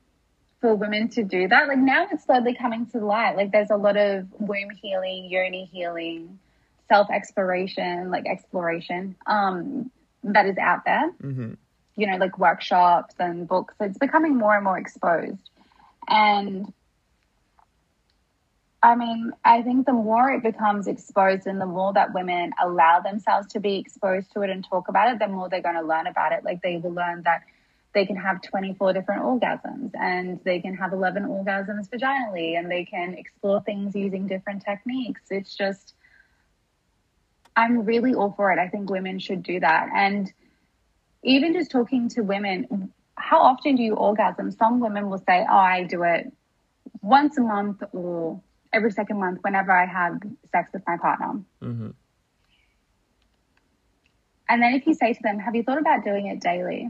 [0.60, 1.68] for women to do that.
[1.68, 3.38] Like now, it's slowly coming to light.
[3.38, 6.40] Like there's a lot of womb healing, yoni healing,
[6.88, 9.92] self exploration, like exploration um,
[10.24, 11.12] that is out there.
[11.22, 11.54] hmm
[11.96, 13.76] you know, like workshops and books.
[13.80, 15.50] It's becoming more and more exposed.
[16.08, 16.74] And
[18.82, 23.00] I mean, I think the more it becomes exposed and the more that women allow
[23.00, 25.84] themselves to be exposed to it and talk about it, the more they're going to
[25.84, 26.44] learn about it.
[26.44, 27.44] Like they will learn that
[27.94, 32.86] they can have 24 different orgasms and they can have 11 orgasms vaginally and they
[32.86, 35.22] can explore things using different techniques.
[35.30, 35.94] It's just,
[37.56, 38.60] I'm really all for it.
[38.60, 39.90] I think women should do that.
[39.96, 40.32] And
[41.24, 44.52] even just talking to women, how often do you orgasm?
[44.52, 46.32] Some women will say, Oh, I do it
[47.02, 50.20] once a month or every second month whenever I have
[50.52, 51.42] sex with my partner.
[51.62, 51.90] hmm
[54.50, 56.90] And then if you say to them, Have you thought about doing it daily?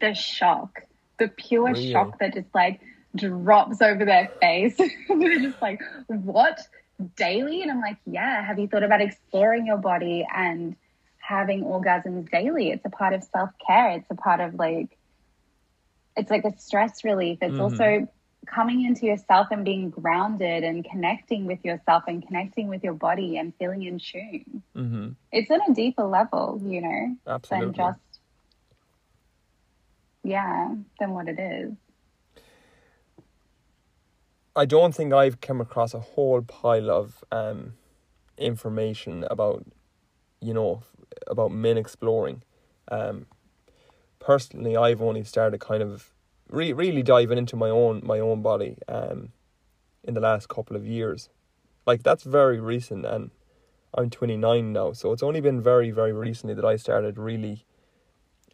[0.00, 0.82] The shock,
[1.18, 1.90] the pure Really?
[1.92, 2.80] shock that just like
[3.14, 4.76] drops over their face.
[5.08, 6.58] They're just like, What?
[7.16, 7.62] Daily?
[7.62, 8.44] And I'm like, Yeah.
[8.44, 10.76] Have you thought about exploring your body and
[11.18, 12.70] having orgasms daily?
[12.70, 13.92] It's a part of self care.
[13.92, 14.96] It's a part of like,
[16.16, 17.38] it's like a stress relief.
[17.42, 17.60] It's Mhm.
[17.60, 18.08] also
[18.46, 23.36] coming into yourself and being grounded and connecting with yourself and connecting with your body
[23.36, 27.16] and feeling in tune hmm it's on a deeper level, you know,
[27.50, 28.00] than just
[30.24, 31.72] yeah, than what it is.
[34.56, 37.74] I don't think I've come across a whole pile of um,
[38.36, 39.64] information about,
[40.40, 40.82] you know,
[41.26, 42.42] about men exploring.
[42.90, 43.26] Um,
[44.18, 46.10] personally, I've only started kind of
[46.48, 49.30] re- really diving into my own my own body um,
[50.02, 51.28] in the last couple of years.
[51.86, 53.30] Like that's very recent, and
[53.94, 57.64] I'm 29 now, so it's only been very very recently that I started really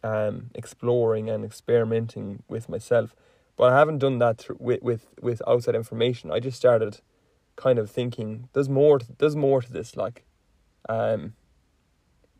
[0.03, 3.15] um, exploring and experimenting with myself.
[3.57, 6.31] But I haven't done that with, with with outside information.
[6.31, 7.01] I just started
[7.55, 10.25] kind of thinking there's more to, there's more to this like
[10.89, 11.33] um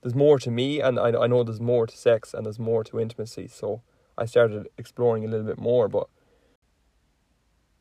[0.03, 2.83] there's more to me and I I know there's more to sex and there's more
[2.85, 3.47] to intimacy.
[3.47, 3.81] So
[4.17, 6.07] I started exploring a little bit more, but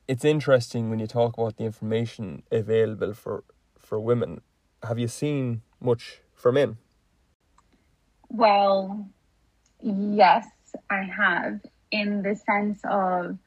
[0.09, 3.44] it's interesting when you talk about the information available for
[3.79, 4.40] for women.
[4.83, 6.79] Have you seen much for men?
[8.31, 9.09] Well,
[9.83, 10.46] yes,
[10.90, 13.38] I have in the sense of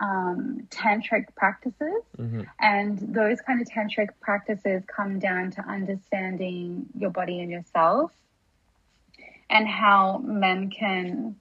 [0.00, 2.02] um, tantric practices.
[2.18, 2.42] Mm-hmm.
[2.58, 8.12] And those kind of tantric practices come down to understanding your body and yourself
[9.48, 11.36] and how men can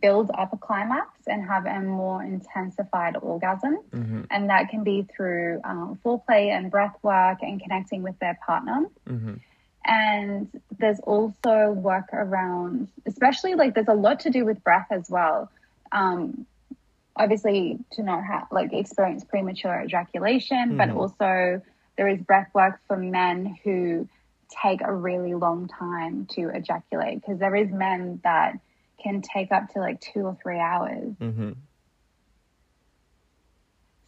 [0.00, 3.78] build up a climax and have a more intensified orgasm.
[3.90, 4.22] Mm-hmm.
[4.30, 8.86] And that can be through um, foreplay and breath work and connecting with their partner.
[9.08, 9.34] Mm-hmm.
[9.84, 15.08] And there's also work around, especially like there's a lot to do with breath as
[15.08, 15.50] well.
[15.90, 16.46] Um,
[17.16, 20.96] obviously, to not have like experience premature ejaculation, but Mhm.
[20.96, 21.62] also
[21.96, 24.08] there is breath work for men who
[24.62, 28.58] take a really long time to ejaculate because there is men that
[29.02, 31.14] can take up to like two or three hours.
[31.20, 31.52] Mm-hmm.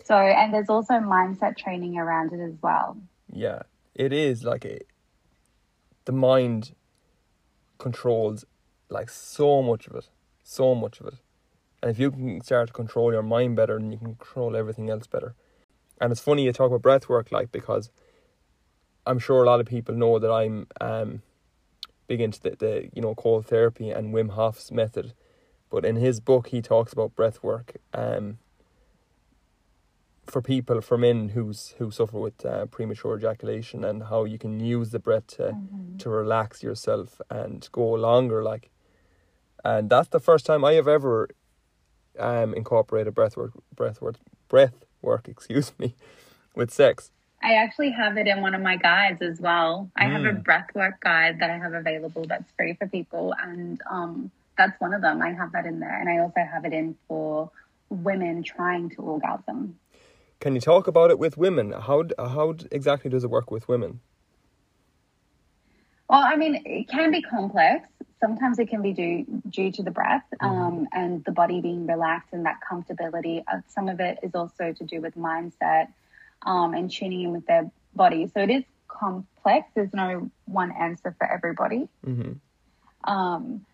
[0.04, 2.96] So, and there's also mindset training around it as well.
[3.32, 3.62] Yeah,
[3.94, 4.80] it is like a,
[6.04, 6.74] the mind
[7.78, 8.44] controls
[8.88, 10.08] like so much of it,
[10.42, 11.14] so much of it.
[11.82, 14.88] And if you can start to control your mind better, then you can control everything
[14.90, 15.34] else better.
[16.00, 17.90] And it's funny you talk about breath work, like because
[19.06, 21.22] I'm sure a lot of people know that I'm um
[22.06, 25.14] big into the, the you know cold therapy and Wim Hof's method,
[25.70, 27.76] but in his book he talks about breath work.
[27.94, 28.38] Um,
[30.26, 34.60] for people for men who's who suffer with uh, premature ejaculation and how you can
[34.60, 35.98] use the breath to Mm-hmm.
[35.98, 38.70] to relax yourself and go longer like
[39.64, 41.28] and that's the first time I have ever
[42.18, 44.16] um incorporated breath work breath work
[44.48, 45.94] breath work excuse me
[46.54, 47.10] with sex
[47.44, 49.90] I actually have it in one of my guides as well.
[49.96, 50.44] I have a Mm.
[50.44, 55.02] breathwork guide that I have available that's free for people, and um, that's one of
[55.02, 55.20] them.
[55.20, 57.50] I have that in there, and I also have it in for
[57.90, 59.76] women trying to orgasm.
[60.42, 64.00] Can you talk about it with women how how exactly does it work with women
[66.12, 67.88] Well, I mean, it can be complex.
[68.20, 72.34] Sometimes it can be due due to the breath um, and the body being relaxed
[72.34, 73.42] and that comfortability.
[73.68, 75.86] Some of it is also to do with mindset
[76.44, 78.30] um, and tuning in with their body.
[78.34, 79.70] So it is complex.
[79.74, 81.88] There's no one answer for everybody.
[82.06, 82.32] mm-hmm.
[83.10, 83.64] Um,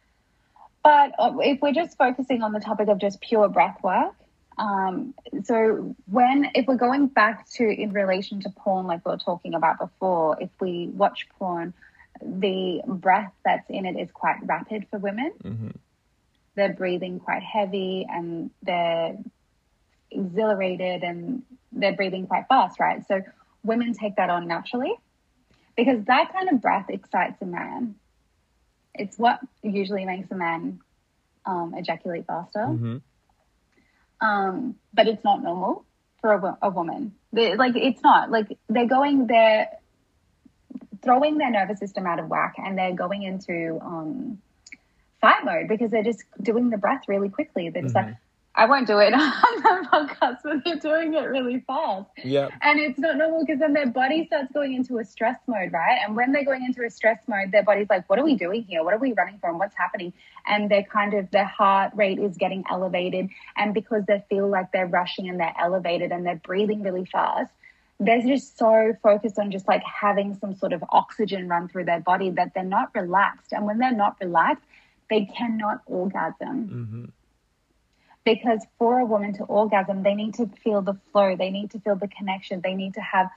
[0.85, 4.15] but uh, if we're just focusing on the topic of just pure breath work,
[4.59, 9.18] um, so when if we're going back to in relation to porn, like we were
[9.18, 11.73] talking about before, if we watch porn,
[12.21, 15.33] the breath that's in it is quite rapid for women.
[15.42, 15.71] Mm-hmm.
[16.57, 19.16] They're breathing quite heavy and they're
[20.11, 23.07] exhilarated and they're breathing quite fast, right?
[23.07, 23.23] So
[23.62, 24.94] women take that on naturally
[25.77, 27.94] because that kind of breath excites a man.
[28.94, 30.81] It's what usually makes a man
[31.47, 32.61] um, ejaculate faster.
[32.61, 32.97] Mm-hmm.
[34.21, 35.85] Um, but it's not normal
[36.21, 37.15] for a, a woman.
[37.33, 39.69] They, like it's not like they're going they're
[41.03, 44.39] throwing their nervous system out of whack and they're going into um,
[45.21, 47.71] fight mode because they're just doing the breath really quickly.
[47.71, 48.17] They're just like,
[48.59, 49.21] I won't do it on
[49.62, 52.11] the podcast, but they're doing it really fast.
[52.25, 55.73] yeah And it's not normal because then their body starts going into a stress mode,
[55.73, 56.01] right?
[56.05, 58.64] And when they're going into a stress mode, their body's like, what are we doing
[58.64, 58.83] here?
[58.83, 59.59] What are we running from?
[59.59, 60.12] What's happening?
[60.44, 63.29] And they're kind of, their heart rate is getting elevated.
[63.57, 67.53] And because they feel like they're rushing and they're elevated and they're breathing really fast,
[68.01, 72.01] they're just so focused on just like having some sort of oxygen run through their
[72.01, 73.53] body that they're not relaxed.
[73.53, 74.64] And when they're not relaxed,
[75.11, 77.05] they cannot orgasm mm-hmm.
[78.35, 81.81] Because for a woman to orgasm, they need to feel the flow, they need to
[81.81, 83.29] feel the connection, they need to have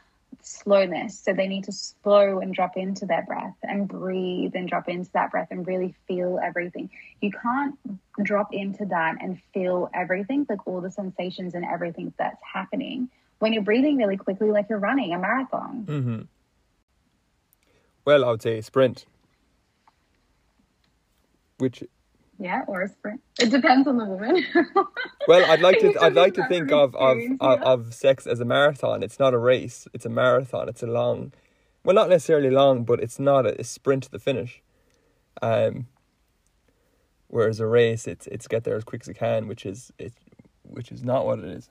[0.41, 1.19] slowness.
[1.19, 5.09] So they need to slow and drop into their breath and breathe and drop into
[5.13, 6.89] that breath and really feel everything.
[7.21, 7.75] You can't
[8.23, 13.53] drop into that and feel everything, like all the sensations and everything that's happening when
[13.53, 15.85] you're breathing really quickly, like you're running a marathon.
[15.87, 16.21] Mm-hmm.
[18.05, 19.05] Well, I would say sprint.
[21.57, 21.83] Which,
[22.41, 23.21] Yeah, or a sprint.
[23.39, 24.43] It depends on the woman.
[25.27, 28.45] well, I'd like to, I'd like to think of of, of of sex as a
[28.45, 29.03] marathon.
[29.03, 29.87] It's not a race.
[29.93, 30.67] It's a marathon.
[30.67, 31.33] It's a long,
[31.85, 34.63] well, not necessarily long, but it's not a, a sprint to the finish.
[35.41, 35.87] Um.
[37.29, 40.13] Whereas a race, it's it's get there as quick as you can, which is it,
[40.63, 41.69] which is not what it is.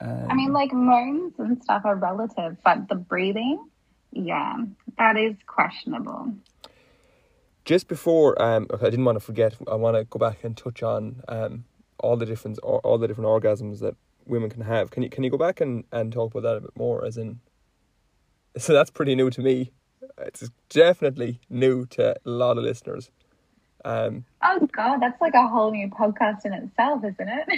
[0.00, 3.68] Um, I mean, like moans and stuff are relative, but the breathing,
[4.12, 4.56] yeah,
[4.98, 6.34] that is questionable.
[7.68, 10.56] Just before um okay, I didn't want to forget I want to go back and
[10.56, 11.64] touch on um
[11.98, 14.90] all the different all, all the different orgasms that women can have.
[14.90, 17.18] Can you can you go back and and talk about that a bit more as
[17.18, 17.40] in
[18.56, 19.70] so that's pretty new to me.
[20.16, 23.10] It's definitely new to a lot of listeners.
[23.84, 27.48] Um Oh God, that's like a whole new podcast in itself, isn't it?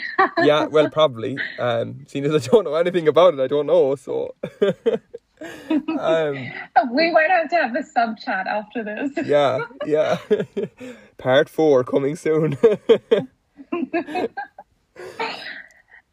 [0.42, 1.38] yeah well probably.
[1.60, 4.34] Um seeing as I don't know anything about it I don't know so
[5.40, 6.34] um
[6.94, 9.26] we won't have to have a sub chat after this.
[9.26, 10.18] yeah yeah
[11.18, 12.56] part four coming soon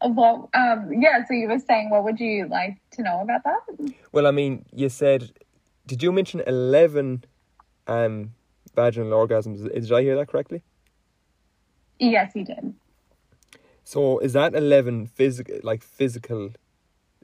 [0.00, 1.24] Well, um, yeah.
[1.26, 3.92] So you were saying, what would you like to know about that?
[4.12, 5.32] Well, I mean, you said,
[5.86, 7.24] did you mention 11
[7.88, 8.32] um,
[8.76, 9.62] vaginal orgasms?
[9.72, 10.62] Did I hear that correctly?
[11.98, 12.74] Yes, you did.
[13.82, 16.50] So is that 11 physical, like physical,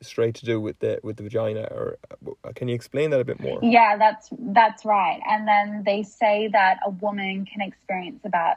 [0.07, 1.99] straight to do with the with the vagina, or
[2.45, 3.59] uh, can you explain that a bit more?
[3.63, 5.21] Yeah, that's that's right.
[5.29, 8.57] And then they say that a woman can experience about,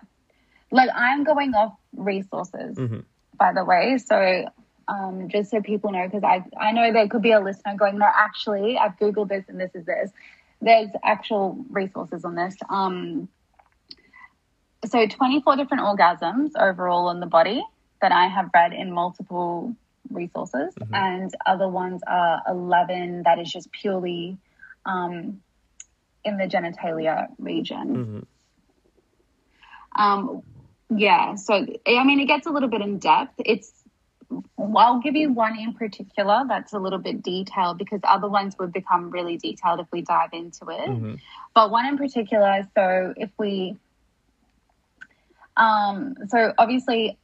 [0.71, 3.03] like, I'm going off resources, Mhm.
[3.37, 3.97] by the way.
[3.97, 4.45] So,
[4.87, 7.97] um, just so people know, because I I know there could be a listener going,
[7.97, 10.11] no, actually, I've googled this and this is this.
[10.61, 12.55] There's actual resources on this.
[12.69, 13.27] Um,
[14.85, 17.63] so 24 different orgasms overall in the body
[18.01, 19.75] that I have read in multiple
[20.09, 24.37] resources, and other ones are 11 that is just purely
[24.85, 25.41] um,
[26.23, 28.25] in the genitalia region.
[29.95, 30.01] Mhm.
[30.01, 30.43] Um,
[30.89, 33.33] yeah, so I mean, it gets a little bit in depth.
[33.39, 33.71] It's
[34.75, 38.73] I'll give you one in particular that's a little bit detailed because other ones would
[38.73, 40.89] become really detailed if we dive into it.
[40.89, 41.19] Mhm.
[41.53, 43.77] But one in particular, so if we,
[45.55, 47.17] um, so obviously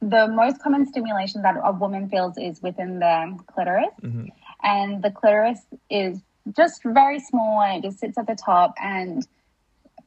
[0.00, 4.30] the most common stimulation that a woman feels is within the clitoris, Mhm.
[4.62, 6.22] and the clitoris is
[6.52, 9.26] just very small and it just sits at the top, and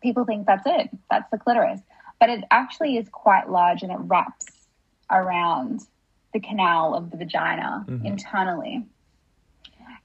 [0.02, 1.82] people think that's it, that's the clitoris,
[2.20, 4.46] but it actually is quite large and it wraps
[5.10, 5.82] around
[6.34, 8.06] the canal of the vagina Mhm.
[8.06, 8.86] internally.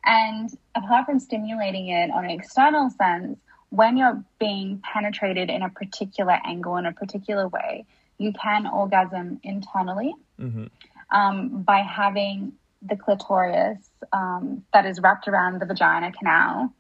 [0.05, 3.39] And apart from stimulating it on an external sense,
[3.71, 7.85] when you're being penetrated in a particular angle, in a particular way,
[8.19, 10.67] you can orgasm internally hmm
[11.11, 12.53] um, by having
[12.83, 13.79] the clitoris
[14.13, 16.73] um, that is wrapped around the vagina canal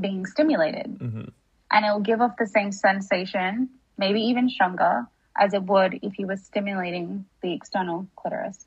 [0.00, 0.96] being stimulated.
[1.00, 1.24] hmm
[1.70, 5.06] And it will give off the same sensation, maybe even stronger,
[5.36, 8.66] as it would if you were stimulating the external clitoris.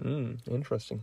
[0.00, 1.02] Mm, interesting.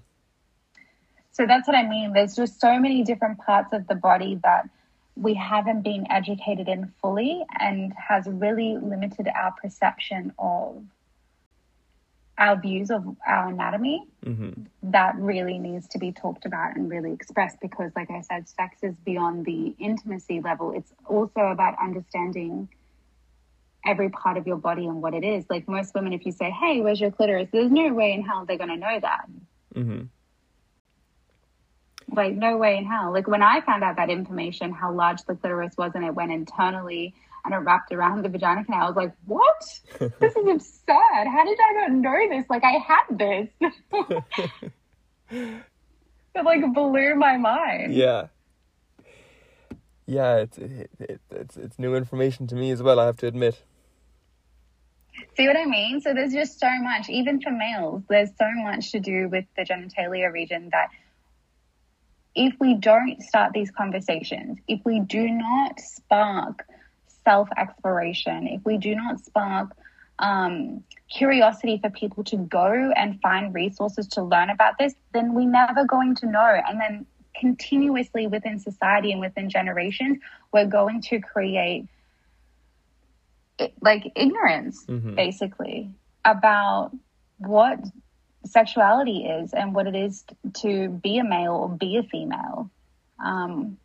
[1.32, 2.14] So that's what I mean.
[2.14, 4.70] There's just so many different parts of the body that
[5.16, 10.84] we haven't been educated in fully and has really limited our perception of
[12.38, 14.50] our views of our anatomy hmm
[14.84, 18.78] that really needs to be talked about and really expressed because like I said, sex
[18.84, 20.74] is beyond the intimacy level.
[20.74, 22.70] It's also about understanding
[23.84, 25.46] every part of your body and what it is.
[25.50, 27.50] Like most women, if you say, Hey, where's your clitoris?
[27.52, 29.26] There's no way in hell they're gonna know that.
[29.74, 30.02] hmm
[32.12, 33.12] Like, no way in hell.
[33.12, 36.32] Like, when I found out that information, how large the clitoris was, and it went
[36.32, 39.80] internally and it wrapped around the vagina canal, I was like, what?
[40.20, 41.28] this is absurd.
[41.28, 42.46] How did I not know this?
[42.50, 43.50] Like, I had this.
[45.32, 45.64] it,
[46.44, 47.94] like, blew my mind.
[47.94, 48.28] Yeah.
[50.08, 53.00] Yeah, it's it, it, it's it's new information to me as well.
[53.00, 53.60] I have to admit.
[55.36, 56.00] See what I mean?
[56.02, 59.64] So there's just so much, even for males, there's so much to do with the
[59.64, 60.90] genitalia region that
[62.36, 66.68] if we don't start these conversations, if we do not spark
[67.24, 69.72] self exploration, if we do not spark
[70.20, 75.50] um, curiosity for people to go and find resources to learn about this, then we're
[75.50, 76.62] never going to know.
[76.68, 77.06] And then
[77.40, 80.20] continuously within society and within generations,
[80.54, 81.86] we're going to create
[83.82, 85.16] like ignorance Mhm.
[85.16, 85.90] basically
[86.26, 86.92] about
[87.38, 87.80] what
[88.46, 90.24] sexuality is and what it is
[90.54, 92.70] to be a male or be a female
[93.24, 93.78] um,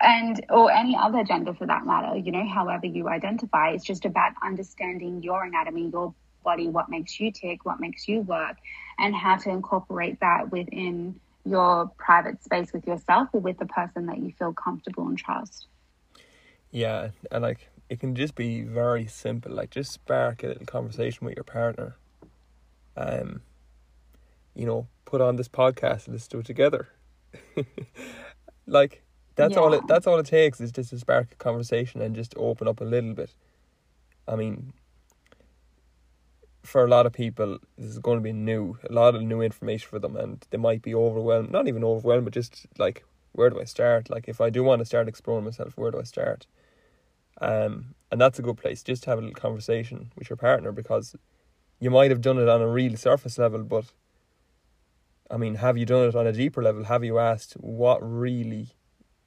[0.00, 4.04] and or any other gender for that matter you know however you identify it's just
[4.04, 6.14] about understanding your anatomy your
[6.44, 8.56] body what makes you tick what makes you work
[8.98, 14.06] and how to incorporate that within your private space with yourself or with the person
[14.06, 15.66] that you feel comfortable and trust
[16.70, 19.52] Yeah, and like it can just be very simple.
[19.52, 21.96] Like just spark a little conversation with your partner.
[22.96, 23.42] Um,
[24.54, 26.88] you know, put on this podcast and listen do it together.
[28.66, 29.02] like
[29.36, 29.82] that's all it.
[29.86, 32.84] That's all it takes is just to spark a conversation and just open up a
[32.84, 33.30] little bit.
[34.26, 34.72] I mean,
[36.62, 39.40] for a lot of people, this is going to be new, a lot of new
[39.40, 41.50] information for them, and they might be overwhelmed.
[41.50, 44.10] Not even overwhelmed, but just like, where do I start?
[44.10, 46.46] Like, if I do want to start exploring myself, where do I start?
[47.40, 50.72] Um, and that's a good place just to have a little conversation with your partner
[50.72, 51.14] because
[51.78, 53.86] you might have done it on a real surface level, but
[55.30, 56.84] I mean, have you done it on a deeper level?
[56.84, 58.68] Have you asked what really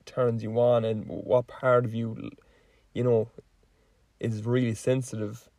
[0.05, 2.31] turns you on and what part of you,
[2.93, 3.29] you know,
[4.19, 5.49] is really sensitive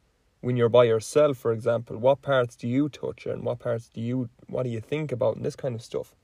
[0.41, 1.99] when you're by yourself, for example?
[1.99, 5.37] What parts do you touch and what parts do you, what do you think about
[5.37, 6.15] and this kind of stuff?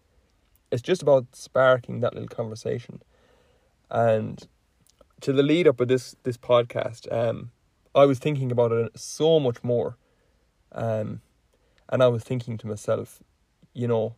[0.72, 3.02] It's just about sparking that little conversation.
[3.90, 4.46] And
[5.20, 7.50] to the lead up of this this podcast, um,
[7.94, 9.96] I was thinking about it so much more,
[10.76, 11.20] um,
[11.88, 13.20] and I was thinking to myself,
[13.72, 14.14] you know,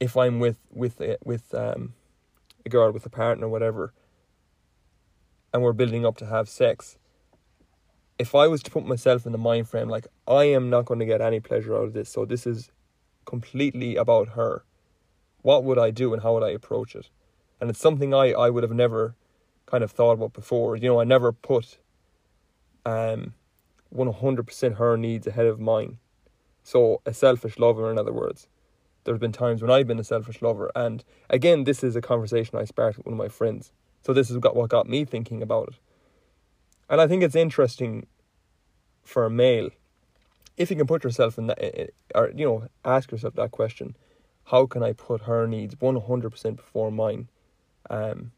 [0.00, 1.94] if I'm with with a, with um,
[2.66, 3.92] a girl with a partner, or whatever,
[5.52, 6.98] and we're building up to have sex.
[8.18, 11.00] If I was to put myself in the mind frame, like I am not going
[11.00, 12.70] to get any pleasure out of this, so this is
[13.24, 14.64] completely about her.
[15.42, 17.10] What would I do and how would I approach it?
[17.64, 19.14] and it's something I, I would have never
[19.64, 20.76] kind of thought about before.
[20.76, 21.78] You know, I never put
[22.84, 23.32] um
[23.94, 25.98] one hundred percent her needs ahead of mine.
[26.62, 28.48] So a selfish lover, in other words.
[29.04, 32.00] There have been times when I've been a selfish lover, and again, this is a
[32.00, 33.70] conversation I sparked with one of my friends.
[34.02, 35.74] So this is what got me thinking about it,
[36.88, 38.06] and I think it's interesting
[39.02, 39.70] for a male
[40.56, 43.94] if you can put yourself in that, or you know, ask yourself that question:
[44.44, 47.28] How can I put her needs one hundred percent before mine?
[47.90, 48.32] um,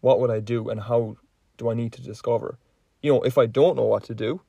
[0.00, 1.16] what would I do and how
[1.56, 2.58] do I need to discover?
[3.02, 4.40] You know, if I don't know what to do,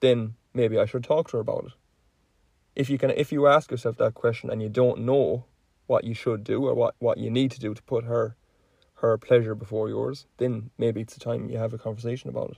[0.00, 1.72] then maybe I should talk to her about it.
[2.74, 5.44] If you can, if you ask yourself that question and you don't know
[5.86, 8.36] what you should do or what, what you need to do to put her
[9.00, 12.56] her pleasure before yours, then maybe it's the time you have a conversation about it.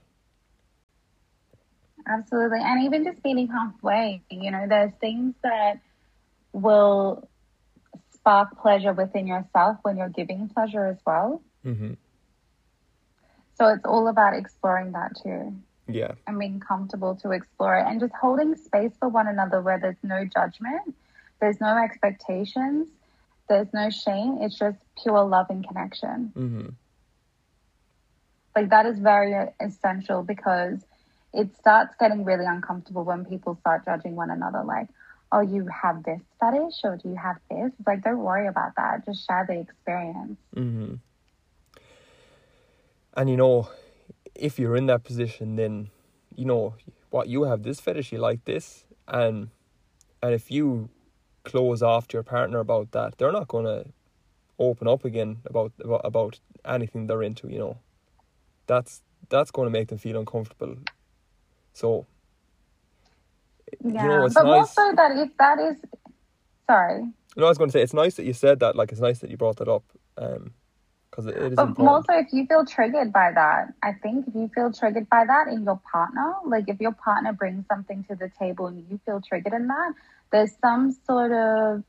[2.07, 2.61] Absolutely.
[2.63, 5.81] And even just meeting halfway, you know, there's things that
[6.53, 7.29] will
[8.15, 11.43] spark pleasure within yourself when you're giving pleasure as well.
[11.67, 11.95] Mm-hmm.
[13.57, 15.57] So it's all about exploring that too
[15.89, 16.13] Yeah.
[16.27, 19.97] and being comfortable to explore it and just holding space for one another where there's
[20.03, 20.95] no judgment,
[21.41, 22.89] there's no expectations,
[23.49, 24.39] there's no shame.
[24.41, 26.33] It's just pure love and connection.
[26.37, 26.69] Mm-hmm.
[28.55, 30.79] Like that is very essential because
[31.33, 34.63] it starts getting really uncomfortable when people start judging one another.
[34.65, 34.89] Like,
[35.31, 37.73] oh, you have this fetish or do you have this?
[37.79, 39.05] It's like, don't worry about that.
[39.07, 40.39] Just share the experience.
[40.57, 40.95] Mm-hmm.
[43.17, 43.69] And you know,
[44.39, 45.91] if you're in that position, then
[46.37, 46.75] you know
[47.11, 49.51] what you have this fetish, you like this, and
[50.23, 50.91] and if you
[51.45, 53.87] close off to your partner about that, they're not gonna
[54.59, 57.49] open up again about about, about anything they're into.
[57.49, 57.79] You know,
[58.67, 60.77] that's that's going to make them feel uncomfortable.
[61.75, 62.07] So,
[63.85, 64.03] Yeah.
[64.03, 64.79] you know, it's but nice.
[64.79, 65.77] also that if that is,
[66.69, 67.03] sorry.
[67.37, 68.77] No, I was going to say it's nice that you said that.
[68.77, 69.85] Like, it's nice that you brought that up,
[70.17, 70.53] um,
[71.19, 71.89] because it, it is But important.
[71.89, 75.49] also, if you feel triggered by that, I think if you feel triggered by that
[75.49, 79.21] in your partner, like if your partner brings something to the table and you feel
[79.21, 79.95] triggered in that,
[80.31, 81.83] there's some sort of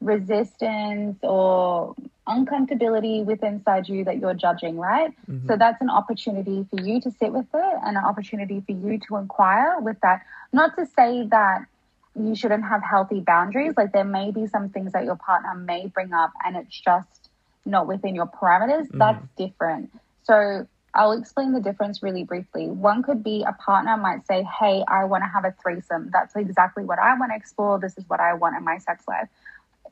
[0.00, 1.94] resistance or
[2.26, 5.12] uncomfortability within inside you that you're judging, right?
[5.28, 5.46] Mhm.
[5.46, 8.98] So that's an opportunity for you to sit with it and an opportunity for you
[9.08, 10.22] to inquire with that.
[10.52, 11.66] Not to say that
[12.14, 13.74] you shouldn't have healthy boundaries.
[13.76, 17.19] Like there may be some things that your partner may bring up and it's just
[17.64, 18.90] not within your parameters.
[18.90, 18.98] Mm.
[18.98, 19.90] That's different.
[20.22, 22.68] So I'll explain the difference really briefly.
[22.68, 26.10] One could be a partner might say, Hey, I want to have a threesome.
[26.12, 27.78] That's exactly what I want to explore.
[27.78, 29.28] This is what I want in my sex life.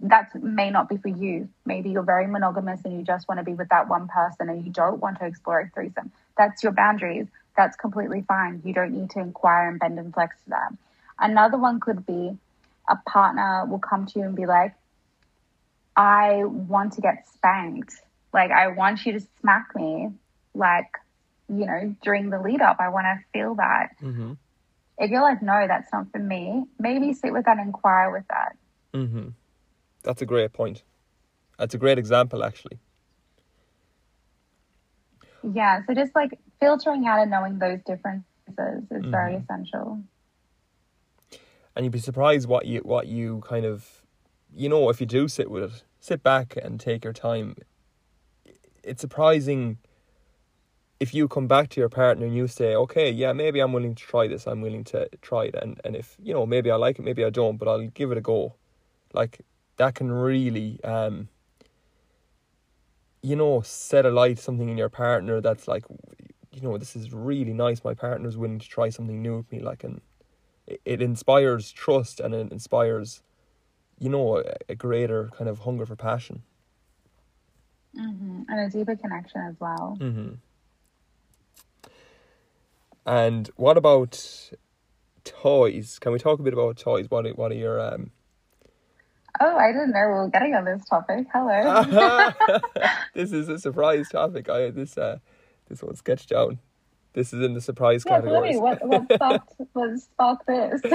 [0.01, 1.49] That may not be for you.
[1.67, 4.65] Maybe you're very monogamous and you just want to be with that one person and
[4.65, 6.13] you don't want to explore a threesome.
[6.37, 7.27] That's your boundaries.
[7.57, 8.63] That's completely fine.
[8.65, 10.73] You don't need to inquire and bend and flex to that.
[11.19, 12.39] Another one could be
[12.89, 14.75] a partner will come to you and be like,
[15.99, 17.93] I want to get spanked.
[18.33, 20.09] Like, I want you to smack me.
[20.55, 20.87] Like,
[21.49, 23.97] you know, during the lead up, I want to feel that.
[24.01, 24.35] Mm-hmm.
[24.99, 28.25] If you're like, no, that's not for me, maybe sit with that and inquire with
[28.29, 28.57] that.
[28.95, 29.29] Mm-hmm.
[30.05, 30.85] That's a great point.
[31.59, 32.79] That's a great example, actually.
[35.53, 35.83] Yeah.
[35.87, 38.25] So just like filtering out and knowing those differences
[38.91, 39.43] is very Mhm.
[39.43, 40.03] essential.
[41.77, 44.03] and you'd be surprised what you what you kind of
[44.53, 47.57] you know if you do sit with it sit back and take your time.
[48.83, 49.79] It's surprising
[51.01, 53.95] if you come back to your partner and you say okay yeah maybe i'm willing
[53.95, 56.75] to try this i'm willing to try it and and if you know maybe i
[56.75, 58.55] like it maybe i don't but i'll give it a go.
[59.15, 59.41] Like
[59.77, 61.29] that can really um
[63.23, 65.85] you know set alight something in your partner that's like
[66.53, 69.61] you know this is really nice my partner's willing to try something new with me
[69.61, 70.01] like and
[70.67, 73.23] it- it inspires trust and it inspires
[74.01, 76.43] you know a, a greater kind of hunger for passion
[77.97, 80.01] hmm And a deeper connection as well.
[80.01, 80.35] mm-hmm.
[83.07, 84.51] and what about
[85.25, 88.11] toys can we talk a bit about toys what are, what are your um
[89.41, 91.27] Oh, I didn't know we were getting on this topic.
[91.33, 91.77] Hello.
[93.15, 95.19] this is a surprise topic i this uh
[95.69, 96.59] this one's sketched down
[97.15, 98.57] this is in the surprise yeah, category.
[98.59, 100.83] What, what sparked, what sparked this?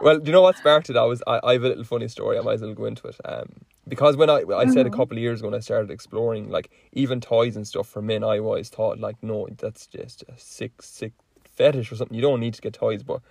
[0.00, 0.96] Well, do you know what sparked it?
[0.96, 2.38] I was I, I have a little funny story.
[2.38, 3.16] I might as well go into it.
[3.24, 3.46] Um,
[3.88, 4.92] because when I I said a Mhm.
[4.92, 8.24] couple of years ago when I started exploring like even toys and stuff for men,
[8.24, 11.12] I always thought like no, that's just a sick sick
[11.44, 12.14] fetish or something.
[12.16, 13.02] You don't need to get toys.
[13.02, 13.22] But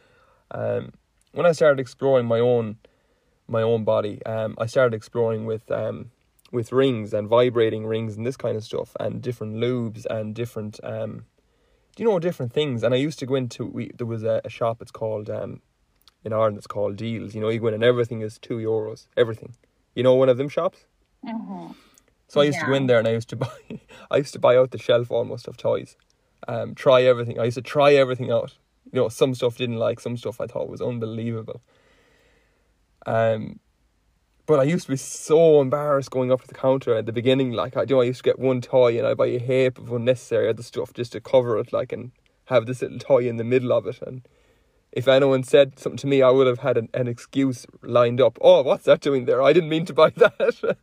[0.52, 0.94] um,
[1.34, 2.78] when I started exploring my own
[3.48, 6.12] my own body, um, I started exploring with um
[6.52, 10.80] with rings and vibrating rings and this kind of stuff and different lubes and different
[10.84, 11.26] um,
[11.98, 12.84] you know different things?
[12.84, 14.82] And I used to go into we there was a, a shop.
[14.82, 15.62] It's called um
[16.24, 17.34] in Ireland it's called Dealz.
[17.34, 19.08] You know, you go in and everything is two euros.
[19.18, 19.56] Everything.
[19.96, 20.86] You know one of them shops?
[21.26, 21.68] hmm
[22.28, 24.40] So I used to go in there and I used to buy I used to
[24.40, 25.96] buy out the shelf almost of toys.
[26.48, 27.40] Um, try everything.
[27.40, 28.58] I used to try everything out.
[28.92, 31.62] You know, some stuff didn't like, some stuff I thought was unbelievable.
[33.06, 33.60] Um
[34.52, 37.54] but I used to be so embarrassed going up to the counter at the beginning.
[37.54, 39.94] Like I do, I used to get one toy and I buy a heap of
[39.94, 42.12] unnecessary other stuff just to cover it, like and
[42.48, 44.00] have this little toy in the middle of it.
[44.06, 44.28] And
[44.92, 48.38] if anyone said something to me, I would have had an, an excuse lined up.
[48.42, 49.42] Oh, what's that doing there?
[49.42, 50.78] I didn't mean to buy that.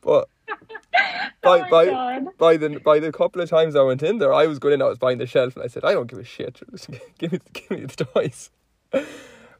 [0.00, 0.30] but
[1.42, 2.38] by oh by God.
[2.38, 4.80] by the by the couple of times I went in there, I was going in.
[4.80, 6.62] I was buying the shelf, and I said, I don't give a shit.
[7.18, 8.50] Give me give me the toys.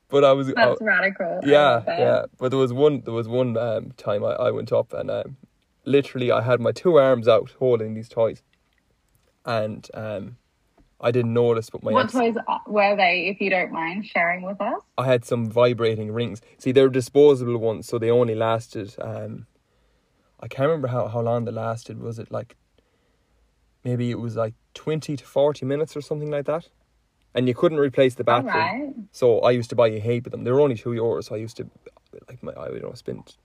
[0.08, 1.40] But I was That's I- radical.
[1.44, 2.24] Yeah, yeah.
[2.38, 5.36] But there was one there was one um, time I, I went up and um,
[5.84, 8.42] literally I had my two arms out holding these toys,
[9.44, 10.36] and um,
[11.00, 12.34] I didn't notice, but my what ex, toys
[12.66, 14.80] were they, if you don't mind sharing with us?
[14.96, 16.40] I had some vibrating rings.
[16.58, 18.94] See, they're disposable ones, so they only lasted.
[19.00, 19.46] Um,
[20.40, 21.98] I can't remember how, how long they lasted.
[22.00, 22.56] Was it like
[23.84, 26.68] maybe it was like twenty to forty minutes or something like that?
[27.36, 28.50] And you couldn't replace the battery.
[28.50, 28.94] right.
[29.12, 30.42] So I used to buy a heap of them.
[30.44, 31.24] They were only two euros.
[31.24, 31.70] So I used to
[32.28, 33.36] like my I would know spend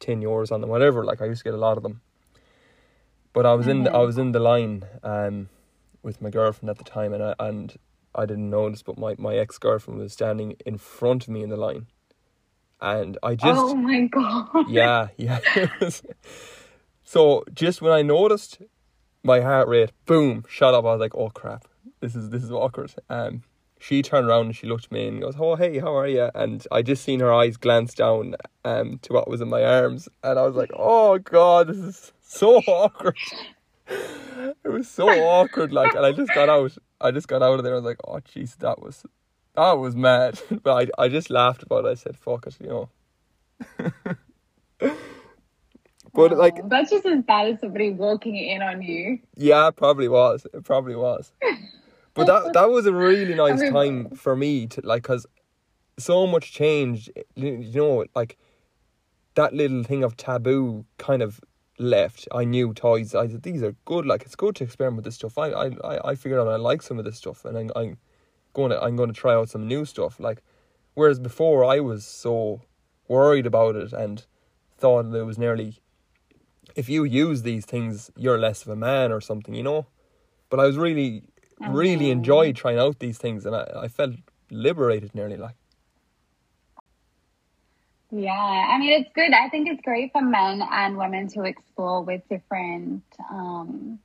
[0.00, 1.04] ten euros on them, whatever.
[1.04, 2.00] Like I used to get a lot of them.
[3.32, 5.50] But I was in the, I was in the line um
[6.02, 7.76] with my girlfriend at the time, and I and
[8.14, 11.50] I didn't notice, but my, my ex girlfriend was standing in front of me in
[11.50, 11.86] the line,
[12.80, 14.68] and I just oh my god.
[14.68, 15.40] yeah yeah.
[17.04, 18.62] so just when I noticed,
[19.22, 20.84] my heart rate boom shot up.
[20.84, 21.68] I was like, oh crap,
[22.00, 22.94] this is this is awkward.
[23.08, 23.42] Um,
[23.78, 26.30] she turned around and she looked at me and goes, oh hey, how are you?
[26.34, 30.08] And I just seen her eyes glance down um to what was in my arms,
[30.22, 33.16] and I was like, oh god, this is so awkward.
[33.88, 36.76] It was so awkward, like, and I just got out.
[37.00, 37.74] I just got out of there.
[37.74, 39.04] I was like, oh jeez, that was
[39.54, 40.40] that was mad.
[40.62, 41.88] But I I just laughed about it.
[41.88, 42.88] I said, fuck it, you know.
[46.16, 49.20] but like, Oh, that's just as bad as somebody walking in on you.
[49.36, 50.46] Yeah, it probably was.
[50.52, 51.32] It probably was.
[52.14, 55.26] But that that was a really nice time for me to like, cause
[55.98, 57.10] so much changed.
[57.34, 58.38] You know, like
[59.34, 61.40] that little thing of taboo kind of
[61.78, 62.26] left.
[62.32, 63.14] I knew toys.
[63.14, 64.06] I said these are good.
[64.06, 65.36] Like it's good to experiment with this stuff.
[65.36, 67.98] I I I, I figured out I like some of this stuff, and I'm, I'm
[68.54, 70.18] going to I'm going to try out some new stuff.
[70.18, 70.42] Like
[70.94, 72.62] whereas before I was so
[73.08, 74.24] worried about it and
[74.78, 75.80] thought that it was nearly
[76.74, 79.86] if you use these things, you're less of a man or something, you know.
[80.50, 81.24] But I was really,
[81.64, 82.10] really Mhm.
[82.10, 84.14] enjoyed trying out these things, and I, I felt
[84.50, 85.56] liberated nearly like.
[88.10, 89.32] Yeah, I mean, it's good.
[89.32, 93.98] I think it's great for men and women to explore with different, um,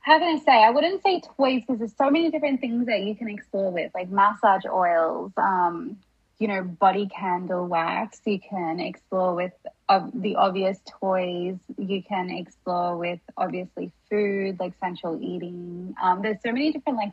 [0.00, 0.64] how can I say?
[0.64, 3.90] I wouldn't say toys because there's so many different things that you can explore with,
[3.94, 5.98] like massage oils, um,
[6.38, 8.20] you know, body candle wax.
[8.24, 9.52] You can explore with
[9.88, 11.58] uh, the obvious toys.
[11.78, 15.94] You can explore with obviously food, like sensual eating.
[16.02, 17.12] Um, there's so many different, like,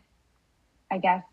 [0.91, 1.23] I guess,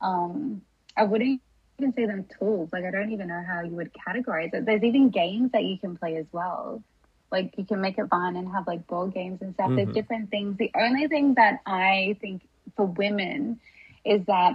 [0.00, 0.62] um,
[0.96, 1.40] I wouldn't
[1.78, 2.70] even say them tools.
[2.72, 4.64] Like I don't even know how you would categorize it.
[4.66, 6.82] There's even games that you can play as well.
[7.30, 9.70] Like you can make it fun and have like board games and stuff.
[9.70, 9.76] Mhm.
[9.76, 10.56] There's different things.
[10.58, 12.42] The only thing that I think
[12.76, 13.60] for women
[14.04, 14.54] is that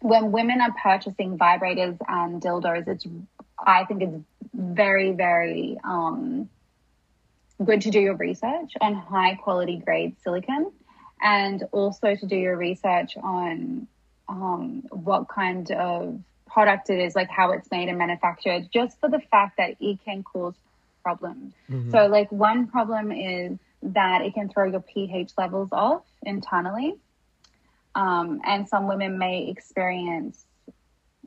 [0.00, 3.06] when women are purchasing vibrators and dildos, it's
[3.66, 6.48] I think it's very, very um,
[7.64, 10.72] good to do your research on high quality grade silicon
[11.22, 13.86] and also to do your research on
[14.28, 19.08] um, what kind of product it is, like how it's made and manufactured, just for
[19.08, 20.54] the fact that it can cause
[21.02, 21.52] problems.
[21.90, 26.94] So, like, one problem is that it can throw your pH levels off internally.
[27.94, 30.44] Um, and some women may experience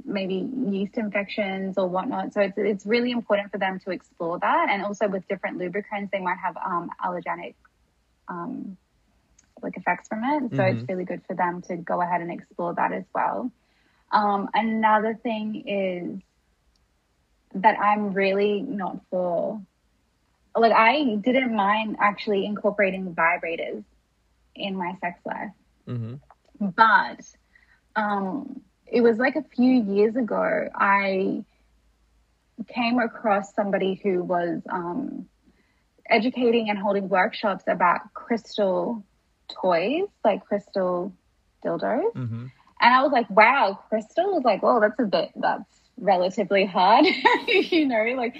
[0.05, 2.33] maybe yeast infections or whatnot.
[2.33, 4.69] So it's, it's really important for them to explore that.
[4.69, 7.55] And also with different lubricants, they might have um, allergenic
[8.27, 8.77] um,
[9.61, 10.55] like effects from it.
[10.55, 13.51] So it's really good for them to go ahead and explore that as well.
[14.11, 16.21] Um, another thing is
[17.61, 19.61] that I'm really not for.
[20.55, 23.83] Like I didn't mind actually incorporating vibrators
[24.55, 25.51] in my sex life
[25.87, 26.67] Mm-hmm.
[26.75, 27.19] but
[27.95, 28.61] um,
[28.93, 31.43] it was like a few years ago i
[32.67, 35.27] came across somebody who was um,
[36.09, 39.03] educating and holding workshops about crystal
[39.49, 41.11] toys like crystal
[41.65, 42.13] dildos.
[42.13, 42.45] Mm-hmm.
[42.81, 45.65] and i was like wow crystal was like well that's a bit that's
[45.97, 47.05] relatively hard.
[47.47, 48.35] You know like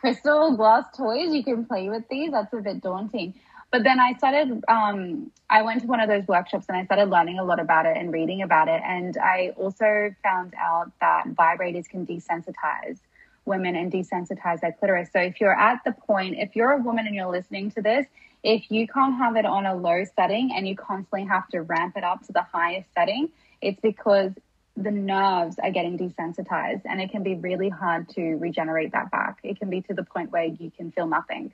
[0.00, 3.34] crystal glass toys you can play with these that's a bit daunting
[3.74, 7.10] but then I started, um, I went to one of those workshops and I started
[7.10, 8.80] learning a lot about it and reading about it.
[8.86, 13.00] And I also found out that vibrators can desensitize
[13.46, 15.08] women and desensitize their clitoris.
[15.12, 18.06] So if you're at the point, if you're a woman and you're listening to this,
[18.44, 21.96] if you can't have it on a low setting and you constantly have to ramp
[21.96, 23.28] it up to the highest setting,
[23.60, 24.30] it's because
[24.76, 29.38] the nerves are getting desensitized and it can be really hard to regenerate that back.
[29.42, 31.52] It can be to the point where you can feel nothing.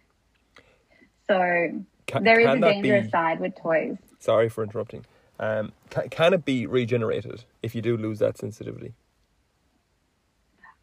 [1.26, 3.10] So Can, there is can a dangerous be?
[3.10, 3.96] side with toys.
[4.18, 5.06] Sorry for interrupting.
[5.38, 8.94] Um, can, can it be regenerated if you do lose that sensitivity?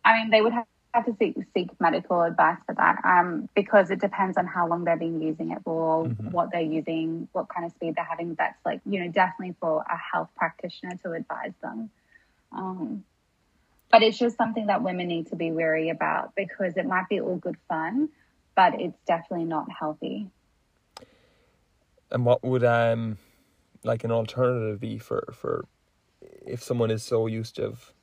[0.05, 3.91] I mean, they would have, have to seek, seek medical advice for that um, because
[3.91, 6.31] it depends on how long they've been using it for, Mhm.
[6.31, 8.35] what they're using, what kind of speed they're having.
[8.35, 11.89] That's like, you know, definitely for a health practitioner to advise them.
[12.53, 13.03] Um,
[13.91, 17.19] but it's just something that women need to be wary about because it might be
[17.19, 18.09] all good fun,
[18.55, 20.29] but it's definitely not healthy.
[22.11, 23.17] And what would um,
[23.83, 25.65] like an alternative be for for
[26.21, 27.93] if someone is so used to of,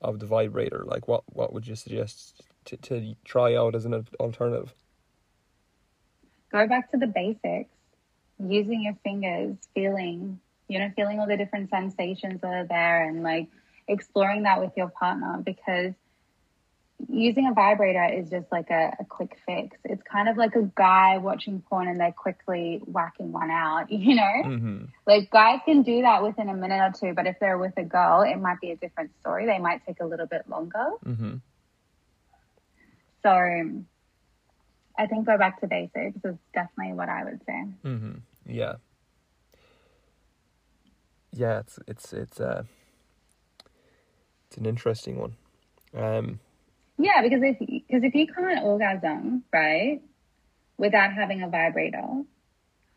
[0.00, 0.84] of the vibrator?
[0.84, 4.74] Like what what would you suggest to to try out as an alternative?
[6.50, 7.70] Go back to the basics.
[8.38, 13.22] Using your fingers, feeling, you know, feeling all the different sensations that are there and
[13.22, 13.46] like
[13.86, 15.94] exploring that with your partner because
[17.08, 19.76] using a vibrator is just like a, a, quick fix.
[19.84, 24.14] It's kind of like a guy watching porn and they're quickly whacking one out, you
[24.14, 24.42] know?
[24.44, 24.84] Mm-hmm.
[25.06, 27.84] Like guys can do that within a minute or two, but if they're with a
[27.84, 29.46] girl, it might be a different story.
[29.46, 30.90] They might take a little bit longer.
[31.04, 31.34] Mm-hmm.
[33.22, 33.84] So
[34.98, 37.64] I think go back to basics is definitely what I would say.
[37.84, 38.12] Mm-hmm.
[38.46, 38.74] Yeah.
[41.34, 42.64] Yeah, it's it's it's uh
[44.48, 45.36] it's an interesting one.
[45.96, 46.40] Um
[47.02, 50.00] yeah, because if because if you can't orgasm, right,
[50.78, 52.22] without having a vibrator,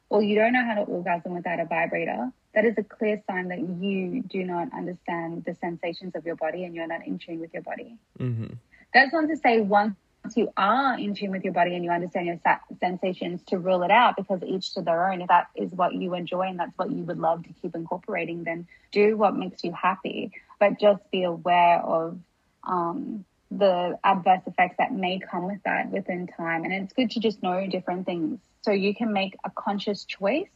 [0.09, 3.47] or you don't know how to orgasm without a vibrator, that is a clear sign
[3.49, 7.39] that you do not understand the sensations of your body and you're not in tune
[7.39, 7.97] with your body.
[8.19, 8.53] Mm-hmm.
[8.93, 9.95] That's not to say once
[10.35, 12.39] you are in tune with your body and you understand your
[12.79, 15.21] sensations to rule it out because each to their own.
[15.21, 18.43] If that is what you enjoy and that's what you would love to keep incorporating,
[18.43, 20.31] then do what makes you happy.
[20.59, 22.17] But just be aware of
[22.63, 23.25] um,
[23.57, 26.63] the adverse effects that may come with that within time.
[26.63, 30.49] And it's good to just know different things so you can make a conscious choice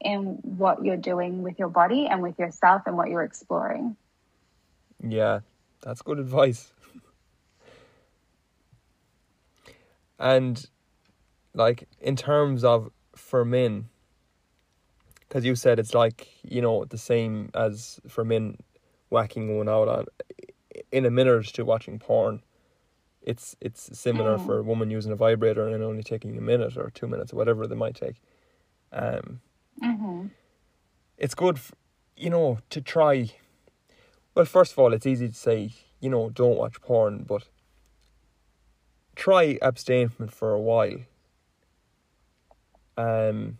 [0.00, 3.96] in what you're doing with your body and with yourself and what you're exploring.
[5.02, 5.40] Yeah,
[5.80, 6.72] that's good advice.
[10.18, 10.68] and
[11.54, 13.88] like in terms of for men
[15.20, 18.56] because you said it's like you know the same as for men
[19.10, 20.06] whacking one out on
[20.92, 22.42] in a minute to watching porn.
[23.22, 24.46] It's it's similar mm.
[24.46, 27.36] for a woman using a vibrator and only taking a minute or two minutes or
[27.36, 28.20] whatever they might take.
[28.92, 29.40] Um,
[29.82, 30.26] mm-hmm.
[31.18, 31.58] It's good,
[32.16, 33.32] you know, to try.
[34.34, 37.48] Well, first of all, it's easy to say, you know, don't watch porn, but
[39.16, 40.98] try abstain from it for a while.
[42.96, 43.58] Um,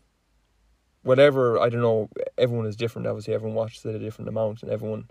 [1.02, 2.10] whatever I don't know.
[2.36, 3.08] Everyone is different.
[3.08, 5.08] Obviously, everyone watches it a different amount, and everyone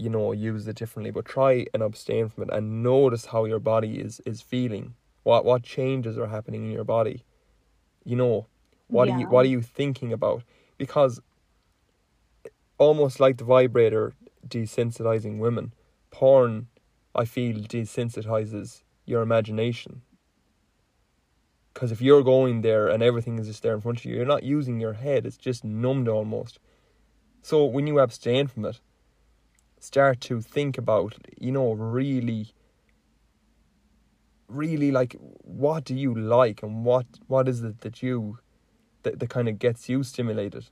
[0.00, 3.60] you know use it differently but try and abstain from it and notice how your
[3.60, 4.94] body is is feeling.
[5.24, 7.24] What what changes are happening in your body?
[8.04, 8.46] You know
[8.88, 9.14] what yeah.
[9.14, 10.42] are you what are you thinking about?
[10.78, 11.20] Because
[12.78, 14.14] almost like the vibrator
[14.48, 15.74] desensitizing women
[16.10, 16.66] porn
[17.14, 20.00] i feel desensitizes your imagination.
[21.74, 24.34] Because if you're going there and everything is just there in front of you you're
[24.34, 26.58] not using your head it's just numbed almost.
[27.42, 28.80] So when you abstain from it
[29.80, 32.52] start to think about, you know, really
[34.46, 38.38] really like what do you like and what what is it that you
[39.04, 40.66] that, that kind of gets you stimulated?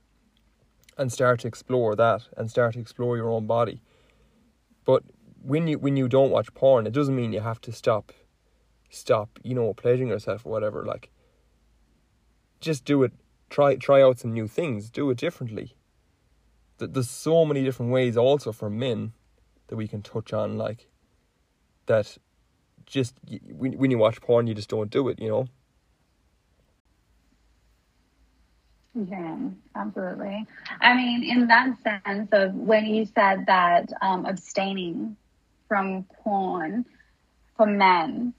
[0.97, 3.81] And start to explore that and start to explore your own body.
[4.85, 5.03] But
[5.41, 8.11] when you when you don't watch porn it doesn't mean you have to stop
[8.89, 11.09] stop you know pleasuring yourself or whatever like
[12.59, 13.13] just do it.
[13.49, 14.89] Try try out some new things.
[14.89, 15.73] Do it differently
[16.79, 19.13] there's so many different ways also for men
[19.67, 20.87] that we can touch on like
[21.85, 22.17] that
[22.85, 23.15] just
[23.51, 25.47] when you watch porn you just don't do it you know?
[28.95, 29.37] Yeah
[29.75, 30.45] absolutely.
[30.81, 35.17] I mean in that sense of when you said that um, abstaining
[35.67, 36.85] from porn
[37.55, 38.33] for men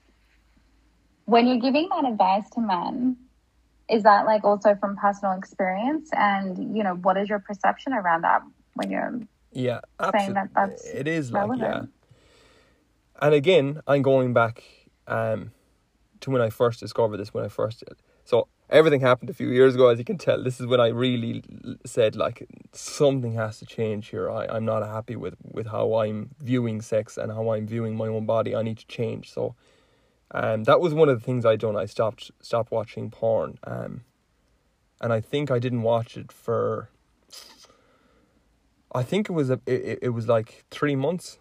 [1.26, 3.16] when you're giving that advice to men
[3.90, 6.10] is that like also from personal experience?
[6.12, 8.42] And you know what is your perception around that
[8.74, 9.20] when you're
[9.52, 11.60] yeah absolutely that that's it is relevant.
[11.60, 11.82] like yeah.
[13.22, 14.62] And again i'm going back
[15.06, 15.52] um
[16.20, 19.48] to when i first discovered this when i first did so everything happened a few
[19.48, 20.42] years ago as you can tell.
[20.42, 21.42] This is when i really
[21.84, 24.30] said like something has to change here.
[24.30, 28.06] I, i'm not happy with with how i'm viewing sex and how i'm viewing my
[28.06, 28.54] own body.
[28.54, 29.32] I need to change.
[29.32, 29.56] So
[30.32, 31.76] um, that was one of the things I done.
[31.76, 33.58] I stopped stopped watching porn.
[33.64, 34.02] Um,
[35.00, 36.90] and I think I didn't watch it for.
[38.94, 41.38] I think it was a it, it was like three months,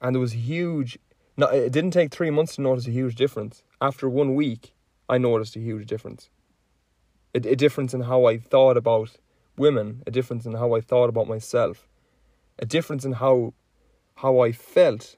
[0.00, 0.98] and there was huge.
[1.36, 3.62] No, it didn't take three months to notice a huge difference.
[3.80, 4.74] After one week,
[5.08, 6.28] I noticed a huge difference.
[7.34, 9.16] A, a difference in how I thought about
[9.56, 11.88] women, a difference in how I thought about myself,
[12.58, 13.54] a difference in how
[14.16, 15.16] how I felt,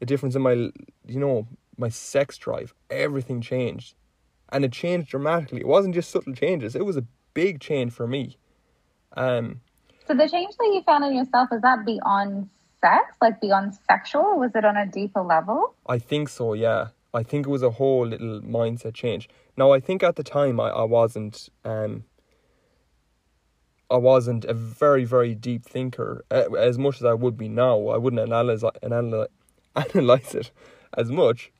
[0.00, 3.94] a difference in my you know my sex drive, everything changed.
[4.50, 5.60] And it changed dramatically.
[5.60, 7.04] It wasn't just subtle changes, it was a
[7.34, 8.36] big change for me.
[9.16, 9.60] Um,
[10.06, 12.48] so the change that you found in yourself, is that beyond
[12.80, 13.16] sex?
[13.20, 14.38] Like beyond sexual?
[14.38, 15.74] Was it on a deeper level?
[15.86, 16.88] I think so, yeah.
[17.12, 19.28] I think it was a whole little mindset change.
[19.56, 22.04] Now, I think at the time I, I wasn't, um,
[23.90, 27.88] I wasn't a very very deep thinker as much as I would be now.
[27.88, 29.28] I wouldn't analyze analyze,
[29.76, 30.50] analyze it
[30.96, 31.52] as much.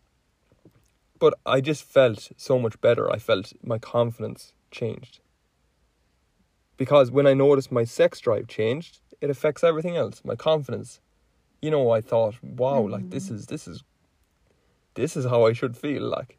[1.18, 3.10] But I just felt so much better.
[3.10, 5.20] I felt my confidence changed.
[6.76, 10.22] Because when I noticed my sex drive changed, it affects everything else.
[10.24, 11.00] My confidence.
[11.62, 12.92] You know, I thought, wow, mm-hmm.
[12.92, 13.82] like this is this is
[14.94, 16.38] this is how I should feel like.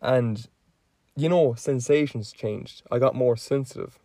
[0.00, 0.46] And
[1.16, 2.82] you know, sensations changed.
[2.90, 3.98] I got more sensitive.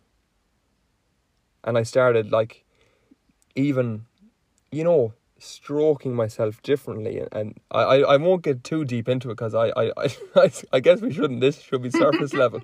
[1.62, 2.64] And I started like
[3.54, 4.06] even
[4.72, 9.36] you know, stroking myself differently and I, I, I won't get too deep into it
[9.36, 9.90] because I, I,
[10.36, 11.40] I, I guess we shouldn't.
[11.40, 12.60] This should be surface level.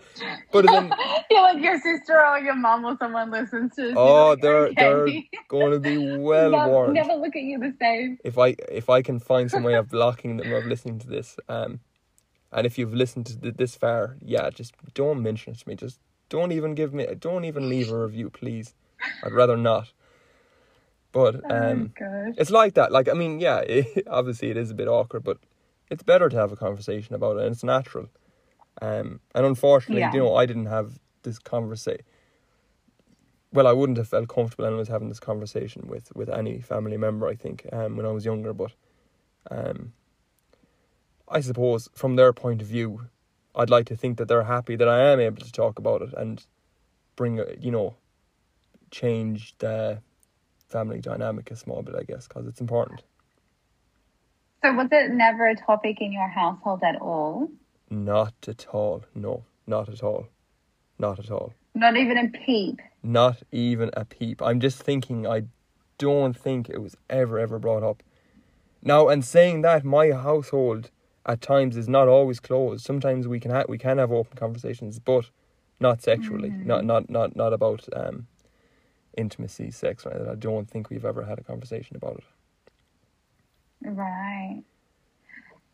[0.53, 0.93] But then
[1.31, 4.75] you like your sister or your mom or someone listens to oh like, they're okay.
[4.77, 8.19] they're going to be well never, warned never look at you the same.
[8.23, 11.37] If I if I can find some way of blocking them of listening to this
[11.49, 11.81] um
[12.53, 15.77] and if you've listened to this far yeah just don't mention it to me.
[15.77, 15.99] Just
[16.29, 18.75] don't even give me don't even leave a review please.
[19.23, 19.93] I'd rather not
[21.17, 22.93] but oh um, oh it's like that.
[22.93, 25.39] Like I mean, yeah, it, obviously it is a bit awkward, but
[25.89, 28.09] it's better to have a conversation about it, and it's natural.
[28.83, 30.13] Um, and unfortunately, yeah.
[30.13, 32.05] you know, I didn't have this conversation.
[33.51, 37.27] Well, I wouldn't have felt comfortable anyways having this conversation with with any family member.
[37.27, 38.73] I think um, when I was younger, but
[39.51, 39.95] um,
[41.31, 43.07] I suppose from their point of view,
[43.55, 46.13] I'd like to think that they're happy that I am able to talk about it
[46.15, 46.45] and
[47.17, 47.95] bring, you know,
[48.91, 50.03] change the
[50.69, 53.03] family dynamic a small bit, I guess, because it's important.
[54.65, 57.49] So, was it never a topic in your household at all?
[57.91, 59.05] Not at all.
[59.15, 60.29] No, not at all.
[60.99, 61.53] Not at all.
[61.75, 62.81] Not even a peep.
[63.03, 64.43] Not even a peep.
[64.43, 65.43] I'm just thinking, I
[65.99, 68.03] don't think it was ever, ever brought up.
[68.83, 70.91] Now, and saying that, my household
[71.27, 72.85] at times is not always closed.
[72.85, 75.31] Sometimes we can have we can have open conversations, but
[75.81, 76.51] not sexually.
[76.51, 76.67] Mm-hmm.
[76.67, 78.27] Not not not not about um
[79.17, 80.21] intimacy, sex, right?
[80.29, 82.25] I don't think we've ever had a conversation about it.
[83.83, 84.63] Right.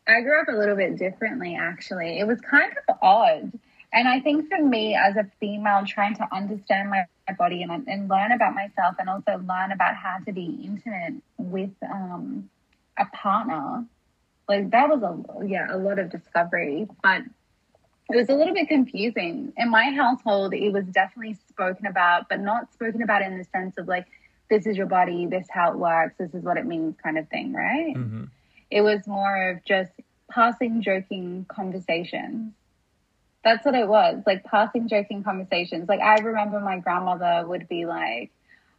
[0.07, 2.19] I grew up a little bit differently, actually.
[2.19, 3.51] It was kind of odd.
[3.93, 7.87] And I think for me, as a female, trying to understand my, my body and,
[7.87, 12.49] and learn about myself and also learn about how to be intimate with um,
[12.97, 13.85] a partner,
[14.49, 16.87] like that was a, yeah, a lot of discovery.
[17.01, 17.21] But
[18.09, 19.53] it was a little bit confusing.
[19.57, 23.77] In my household, it was definitely spoken about, but not spoken about in the sense
[23.77, 24.07] of like,
[24.49, 27.27] this is your body, this how it works, this is what it means kind of
[27.29, 27.95] thing, right?
[27.95, 28.25] Mm-hmm.
[28.69, 29.91] It was more of just
[30.29, 32.53] passing joking conversations.
[33.43, 35.87] That's what it was, like passing joking conversations.
[35.87, 38.31] Like I remember my grandmother would be like,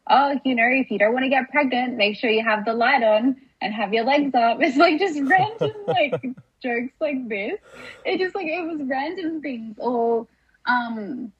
[0.08, 2.74] oh, you know, if you don't want to get pregnant, make sure you have the
[2.74, 4.58] light on and have your legs up.
[4.60, 6.22] It's like just random like
[6.64, 7.60] jokes like this.
[8.04, 10.26] It just like it was random things or
[10.66, 11.32] um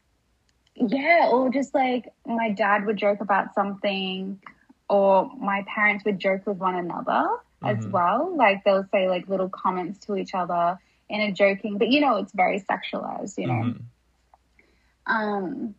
[0.77, 4.41] yeah, or just like my dad would joke about something
[4.89, 7.29] or my parents would joke with one another
[7.63, 7.67] mm-hmm.
[7.67, 8.37] as well.
[8.37, 12.17] Like they'll say like little comments to each other in a joking, but you know,
[12.17, 13.53] it's very sexualized, you know.
[13.55, 15.13] Mm-hmm.
[15.13, 15.75] Um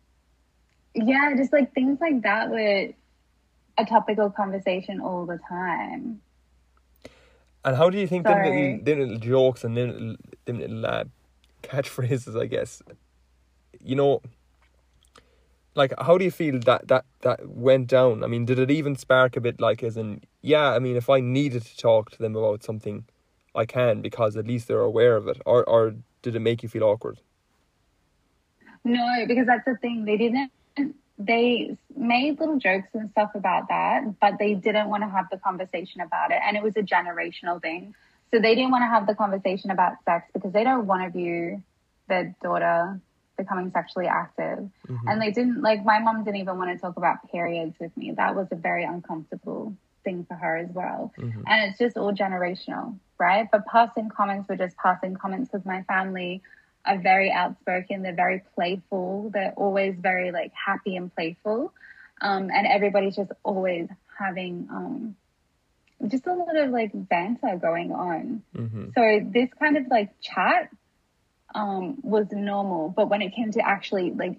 [0.94, 2.88] yeah, just like things like that were
[3.78, 6.22] a topical conversation all the time.
[7.66, 10.86] And how do you think them little, them little jokes and them little, them little
[10.86, 11.04] uh,
[11.64, 12.80] catchphrases, I guess,
[13.80, 14.22] you know,
[15.74, 18.22] like how do you feel that that that went down?
[18.22, 21.10] I mean, did it even spark a bit like as in, yeah, I mean, if
[21.10, 23.04] I needed to talk to them about something,
[23.52, 26.68] I can because at least they're aware of it, or or did it make you
[26.68, 27.18] feel awkward?
[28.84, 30.04] No, because that's the thing.
[30.04, 30.52] They didn't
[31.18, 35.38] they made little jokes and stuff about that, but they didn't want to have the
[35.38, 36.38] conversation about it.
[36.46, 37.94] And it was a generational thing.
[38.32, 41.10] So they didn't want to have the conversation about sex because they don't want to
[41.10, 41.62] view
[42.08, 43.00] their daughter
[43.38, 44.68] becoming sexually active.
[44.88, 45.08] Mm-hmm.
[45.08, 48.12] And they didn't, like, my mom didn't even want to talk about periods with me.
[48.12, 51.12] That was a very uncomfortable thing for her as well.
[51.18, 51.42] Mm-hmm.
[51.46, 53.48] And it's just all generational, right?
[53.50, 56.42] But passing comments were just passing comments because my family
[56.86, 58.02] are very outspoken.
[58.02, 59.30] They're very playful.
[59.32, 61.72] They're always very like happy and playful.
[62.20, 65.16] Um, and everybody's just always having um,
[66.08, 68.42] just a lot of like banter going on.
[68.54, 68.86] Mm-hmm.
[68.94, 70.70] So this kind of like chat
[71.54, 74.38] um, was normal, but when it came to actually like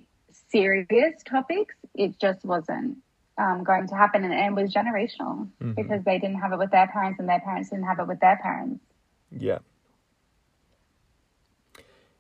[0.50, 2.98] serious topics, it just wasn't
[3.38, 5.74] um, going to happen, and, and it was generational mm-hmm.
[5.74, 8.20] because they didn't have it with their parents, and their parents didn't have it with
[8.20, 8.84] their parents.
[9.32, 9.60] Yeah.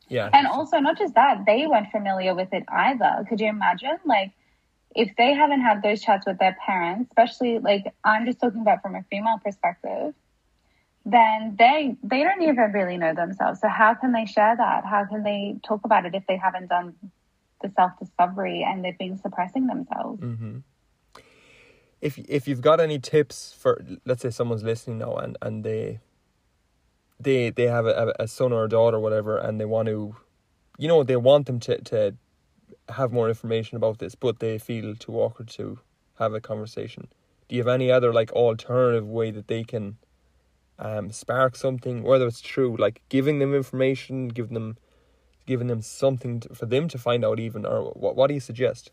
[0.07, 0.29] Yeah.
[0.33, 3.25] And also, not just that, they weren't familiar with it either.
[3.27, 3.97] Could you imagine?
[4.05, 4.31] Like,
[4.95, 8.81] if they haven't had those chats with their parents, especially like I'm just talking about
[8.81, 10.13] from a female perspective,
[11.05, 13.59] then they they don't even really know themselves.
[13.61, 14.85] So how can they share that?
[14.85, 16.95] How can they talk about it if they haven't done
[17.61, 20.21] the self discovery and they've been suppressing themselves.
[20.21, 20.57] Mm-hmm.
[22.01, 25.99] If if you've got any tips for, let's say someone's listening now and and they
[27.19, 30.15] they they have a, a son or a daughter or whatever and they want to,
[30.77, 32.15] you know, they want them to to
[32.89, 35.79] have more information about this, but they feel too awkward to
[36.19, 37.07] have a conversation.
[37.49, 39.97] Do you have any other like alternative way that they can
[40.79, 44.77] um, spark something, whether it's true, like giving them information, giving them
[45.45, 48.39] giving them something to, for them to find out even, or what what do you
[48.39, 48.91] suggest?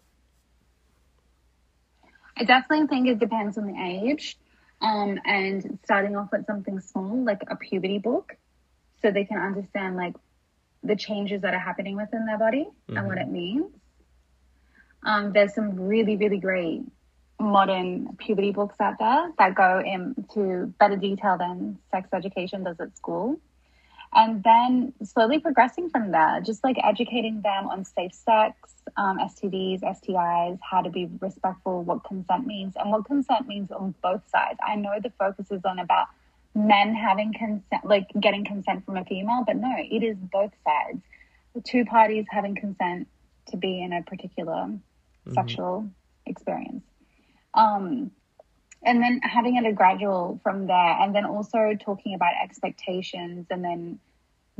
[2.36, 4.38] I definitely think it depends on the age.
[4.84, 8.36] Um, and starting off with something small, like a puberty book,
[9.00, 10.14] so they can understand like
[10.82, 12.96] the changes that are happening within their body mm-hmm.
[12.98, 13.72] and what it means.
[15.04, 16.82] Um, there's some really, really great
[17.40, 22.96] modern puberty books out there that go into better detail than sex education does at
[22.96, 23.40] school.
[24.14, 29.82] And then slowly progressing from there, just like educating them on safe sex, um, STDs,
[29.82, 34.58] STIs, how to be respectful, what consent means, and what consent means on both sides.
[34.64, 36.06] I know the focus is on about
[36.54, 41.02] men having consent, like getting consent from a female, but no, it is both sides.
[41.54, 43.08] The two parties having consent
[43.48, 45.32] to be in a particular mm-hmm.
[45.32, 45.90] sexual
[46.26, 46.84] experience.
[47.54, 48.12] Um,
[48.84, 53.64] and then having it a gradual from there, and then also talking about expectations, and
[53.64, 53.98] then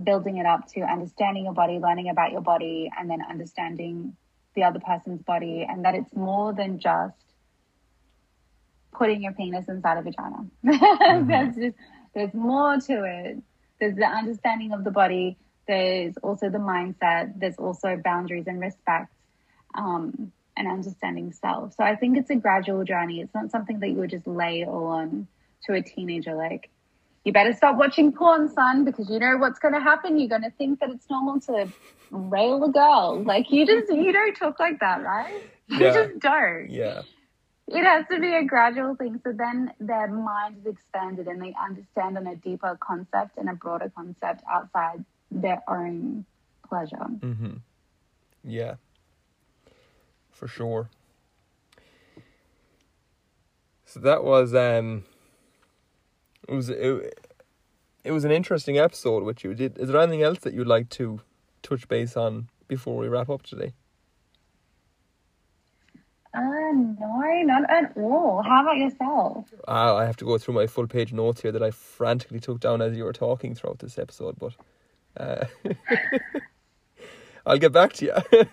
[0.03, 4.17] building it up to understanding your body, learning about your body, and then understanding
[4.55, 7.17] the other person's body, and that it's more than just
[8.93, 10.47] putting your penis inside a vagina.
[10.65, 11.29] Mm-hmm.
[11.29, 11.77] there's just
[12.15, 13.43] there's more to it.
[13.81, 15.37] There's the understanding of the body.
[15.67, 17.39] There's also the mindset.
[17.39, 19.13] There's also boundaries and respect.
[19.75, 21.75] Um, and understanding self.
[21.75, 23.21] So I think it's a gradual journey.
[23.21, 25.27] It's not something that you would just lay all on
[25.67, 26.71] to a teenager like,
[27.25, 30.19] you better stop watching porn, son, because you know what's going to happen.
[30.19, 31.69] You're going to think that it's normal to
[32.11, 33.23] rail a girl.
[33.25, 35.43] Like you just, you don't talk like that, right?
[35.69, 35.95] You yeah.
[35.95, 36.69] just don't.
[36.69, 37.03] Yeah.
[37.67, 39.19] It has to be a gradual thing.
[39.25, 43.55] So then their mind is expanded and they understand on a deeper concept and a
[43.55, 46.27] broader concept outside their own
[46.69, 46.97] pleasure.
[46.99, 47.55] Mm-hmm.
[48.45, 48.75] Yeah
[50.35, 50.91] for sure.
[53.87, 55.05] So that was um
[56.49, 57.19] it was it,
[58.03, 59.79] it was an interesting episode which you did.
[59.79, 61.21] Is there anything else that you'd like to
[61.63, 63.73] touch base on before we wrap up today?
[66.35, 68.43] Uh, no, not at all.
[68.43, 69.47] How about yourself?
[69.69, 72.59] Uh, I have to go through my full page notes here that I frantically took
[72.59, 74.53] down as you were talking throughout this episode, but
[75.17, 75.45] uh,
[77.47, 78.05] I'll get back to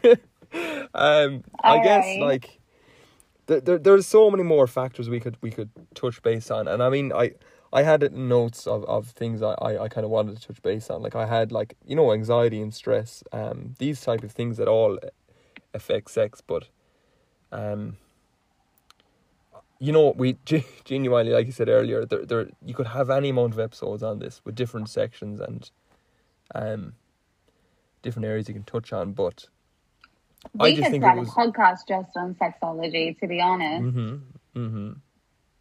[0.04, 0.16] you.
[0.54, 1.84] um, I right.
[1.84, 2.60] guess like
[3.48, 6.82] there, there, there's so many more factors we could we could touch base on, and
[6.82, 7.34] I mean I
[7.74, 10.90] I had notes of, of things I, I, I kind of wanted to touch base
[10.90, 11.02] on.
[11.02, 14.68] Like I had like you know anxiety and stress, um, these type of things that
[14.68, 15.00] all
[15.74, 16.68] affect sex, but
[17.52, 17.98] um,
[19.80, 20.38] you know we
[20.84, 24.20] genuinely like you said earlier, there there you could have any amount of episodes on
[24.20, 25.72] this with different sections and
[26.54, 26.94] um
[28.02, 29.48] different areas you can touch on, but
[30.54, 31.30] we I just think run was...
[31.30, 33.84] a podcast just on sexology, to be honest.
[33.84, 34.60] Mm-hmm.
[34.60, 34.92] Mm-hmm.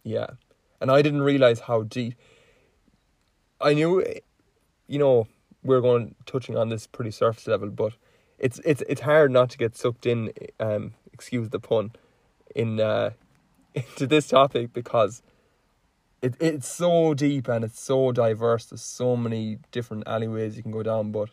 [0.03, 0.27] Yeah,
[0.81, 2.15] and I didn't realize how deep.
[3.61, 4.05] I knew,
[4.87, 5.29] you know,
[5.63, 7.93] we are going touching on this pretty surface level, but
[8.39, 10.33] it's it's it's hard not to get sucked in.
[10.59, 11.93] Um, excuse the pun,
[12.55, 13.11] in uh,
[13.75, 15.23] into this topic because
[16.23, 18.67] it it's so deep and it's so diverse.
[18.67, 21.31] There's so many different alleyways you can go down, but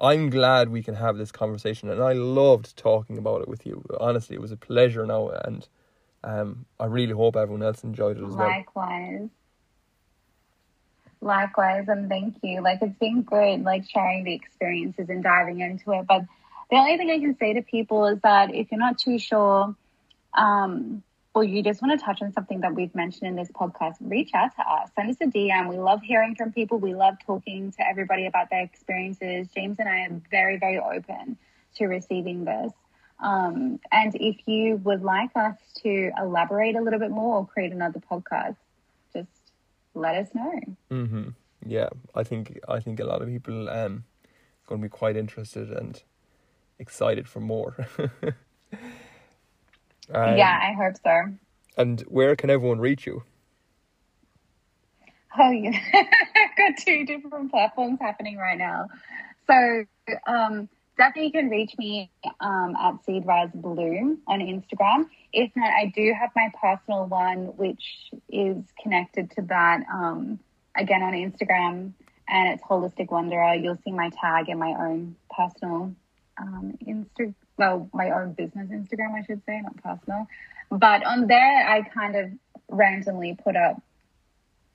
[0.00, 3.84] I'm glad we can have this conversation, and I loved talking about it with you.
[3.98, 5.66] Honestly, it was a pleasure now, and
[6.22, 8.46] um, I really hope everyone else enjoyed it as well.
[8.46, 9.28] Likewise.
[11.20, 12.62] Likewise, and thank you.
[12.62, 16.06] Like it's been good, like sharing the experiences and diving into it.
[16.06, 16.22] But
[16.70, 19.74] the only thing I can say to people is that if you're not too sure,
[20.36, 21.02] um,
[21.34, 24.30] or you just want to touch on something that we've mentioned in this podcast, reach
[24.34, 24.90] out to us.
[24.96, 25.68] Send us a DM.
[25.68, 26.78] We love hearing from people.
[26.78, 29.48] We love talking to everybody about their experiences.
[29.54, 31.36] James and I are very, very open
[31.76, 32.72] to receiving this.
[33.20, 37.72] Um, and if you would like us to elaborate a little bit more or create
[37.72, 38.56] another podcast,
[39.12, 39.28] just
[39.94, 40.60] let us know.
[40.90, 41.28] Mm-hmm.
[41.66, 44.04] Yeah, I think I think a lot of people um
[44.66, 46.00] going to be quite interested and
[46.78, 47.88] excited for more.
[50.12, 51.34] Um, yeah, I hope so.
[51.76, 53.22] And where can everyone reach you?
[55.38, 55.78] Oh, yeah.
[55.94, 58.88] I've got two different platforms happening right now.
[59.46, 59.84] So,
[60.26, 65.06] um, definitely you can reach me um, at Seedrise Bloom on Instagram.
[65.32, 70.40] If not, I do have my personal one, which is connected to that, um,
[70.76, 71.92] again on Instagram,
[72.28, 73.54] and it's Holistic Wanderer.
[73.54, 75.94] You'll see my tag in my own personal
[76.40, 80.26] um, Instagram, well, my own business Instagram, I should say, not personal.
[80.70, 82.30] But on there, I kind of
[82.68, 83.82] randomly put up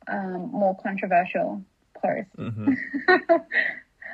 [0.07, 1.63] um, more controversial
[2.01, 2.73] posts, hmm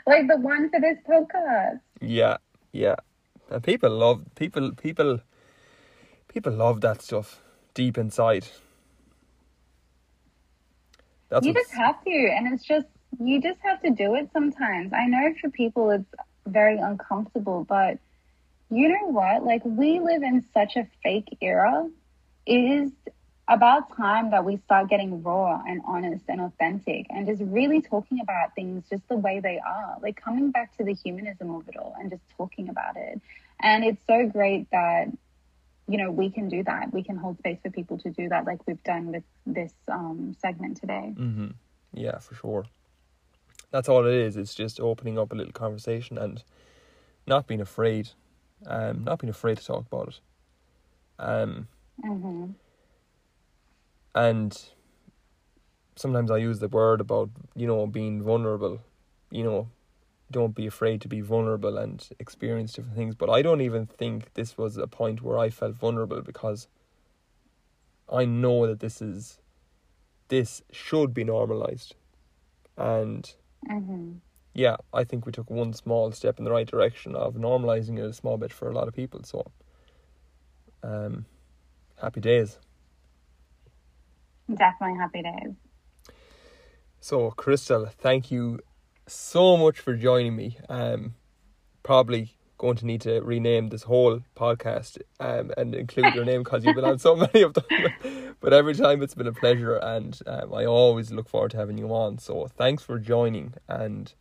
[0.06, 1.80] like the one for this podcast.
[2.02, 2.38] Yeah,
[2.72, 2.96] yeah.
[3.50, 5.20] And people love people people
[6.28, 7.42] people love that stuff
[7.74, 8.46] deep inside.
[11.30, 12.88] That's you what's- just have to, and it's just
[13.20, 14.94] you just have to do it sometimes.
[14.94, 16.06] I know for people it's
[16.46, 17.98] very uncomfortable, but
[18.70, 19.44] you know what?
[19.44, 21.90] Like we live in such a fake era.
[22.46, 22.92] It is
[23.48, 28.20] about time that we start getting raw and honest and authentic and just really talking
[28.22, 29.98] about things just the way they are.
[30.02, 33.20] Like coming back to the humanism of it all and just talking about it.
[33.60, 35.08] And it's so great that
[35.88, 36.94] you know we can do that.
[36.94, 40.36] We can hold space for people to do that like we've done with this um
[40.40, 41.14] segment today.
[41.18, 41.48] hmm
[41.92, 42.66] Yeah, for sure.
[43.72, 44.38] That's all it is.
[44.38, 46.44] It's just opening up a little conversation and
[47.26, 48.10] not being afraid.
[48.66, 50.20] Um, not being afraid to talk about it.
[51.18, 51.68] Um,
[52.04, 52.52] hmm
[54.16, 54.70] and
[55.96, 58.82] sometimes I use the word about you know being vulnerable.
[59.32, 59.70] You know,
[60.32, 63.16] don't be afraid to be vulnerable and experience different things.
[63.16, 66.68] But I don't even think this was a point where I felt vulnerable because
[68.12, 69.40] I know that this is
[70.30, 71.96] this should be normalized,
[72.78, 73.32] and
[73.68, 74.14] hmm
[74.60, 78.04] yeah, I think we took one small step in the right direction of normalizing it
[78.04, 79.24] a small bit for a lot of people.
[79.24, 79.50] So,
[80.84, 81.26] um,
[82.02, 82.60] happy days.
[84.54, 85.54] Definitely happy days.
[87.00, 88.60] So, Crystal, thank you
[89.08, 90.58] so much for joining me.
[90.68, 91.16] Um,
[91.82, 96.66] probably going to need to rename this whole podcast um, and include your name because
[96.66, 98.36] you've been on so many of them.
[98.42, 101.78] but every time it's been a pleasure, and um, I always look forward to having
[101.78, 102.18] you on.
[102.18, 104.14] So, thanks for joining, and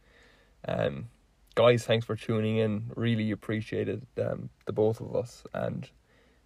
[0.69, 1.09] um,
[1.55, 2.93] guys, thanks for tuning in.
[2.97, 5.91] Really appreciated um, the both of us, and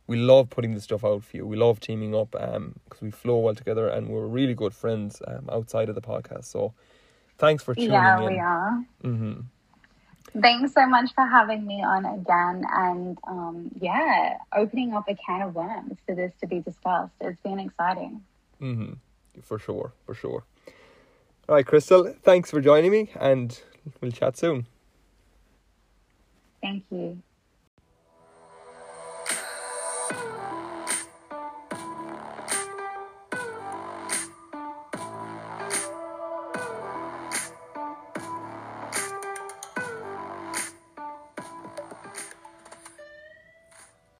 [0.06, 1.46] we love putting this stuff out for you.
[1.46, 5.22] We love teaming up um because we flow well together and we're really good friends
[5.26, 6.46] um outside of the podcast.
[6.46, 6.74] So
[7.38, 8.22] thanks for tuning Yeah, in.
[8.22, 8.84] Yeah, we are.
[9.02, 9.40] hmm
[10.40, 15.42] Thanks so much for having me on again and um, yeah, opening up a can
[15.42, 17.12] of worms for this to be discussed.
[17.20, 18.22] It's been exciting.
[18.60, 18.94] hmm
[19.42, 20.44] For sure, for sure.
[21.48, 23.60] All right, Crystal, thanks for joining me and
[24.00, 24.66] we'll chat soon.
[26.62, 27.22] Thank you.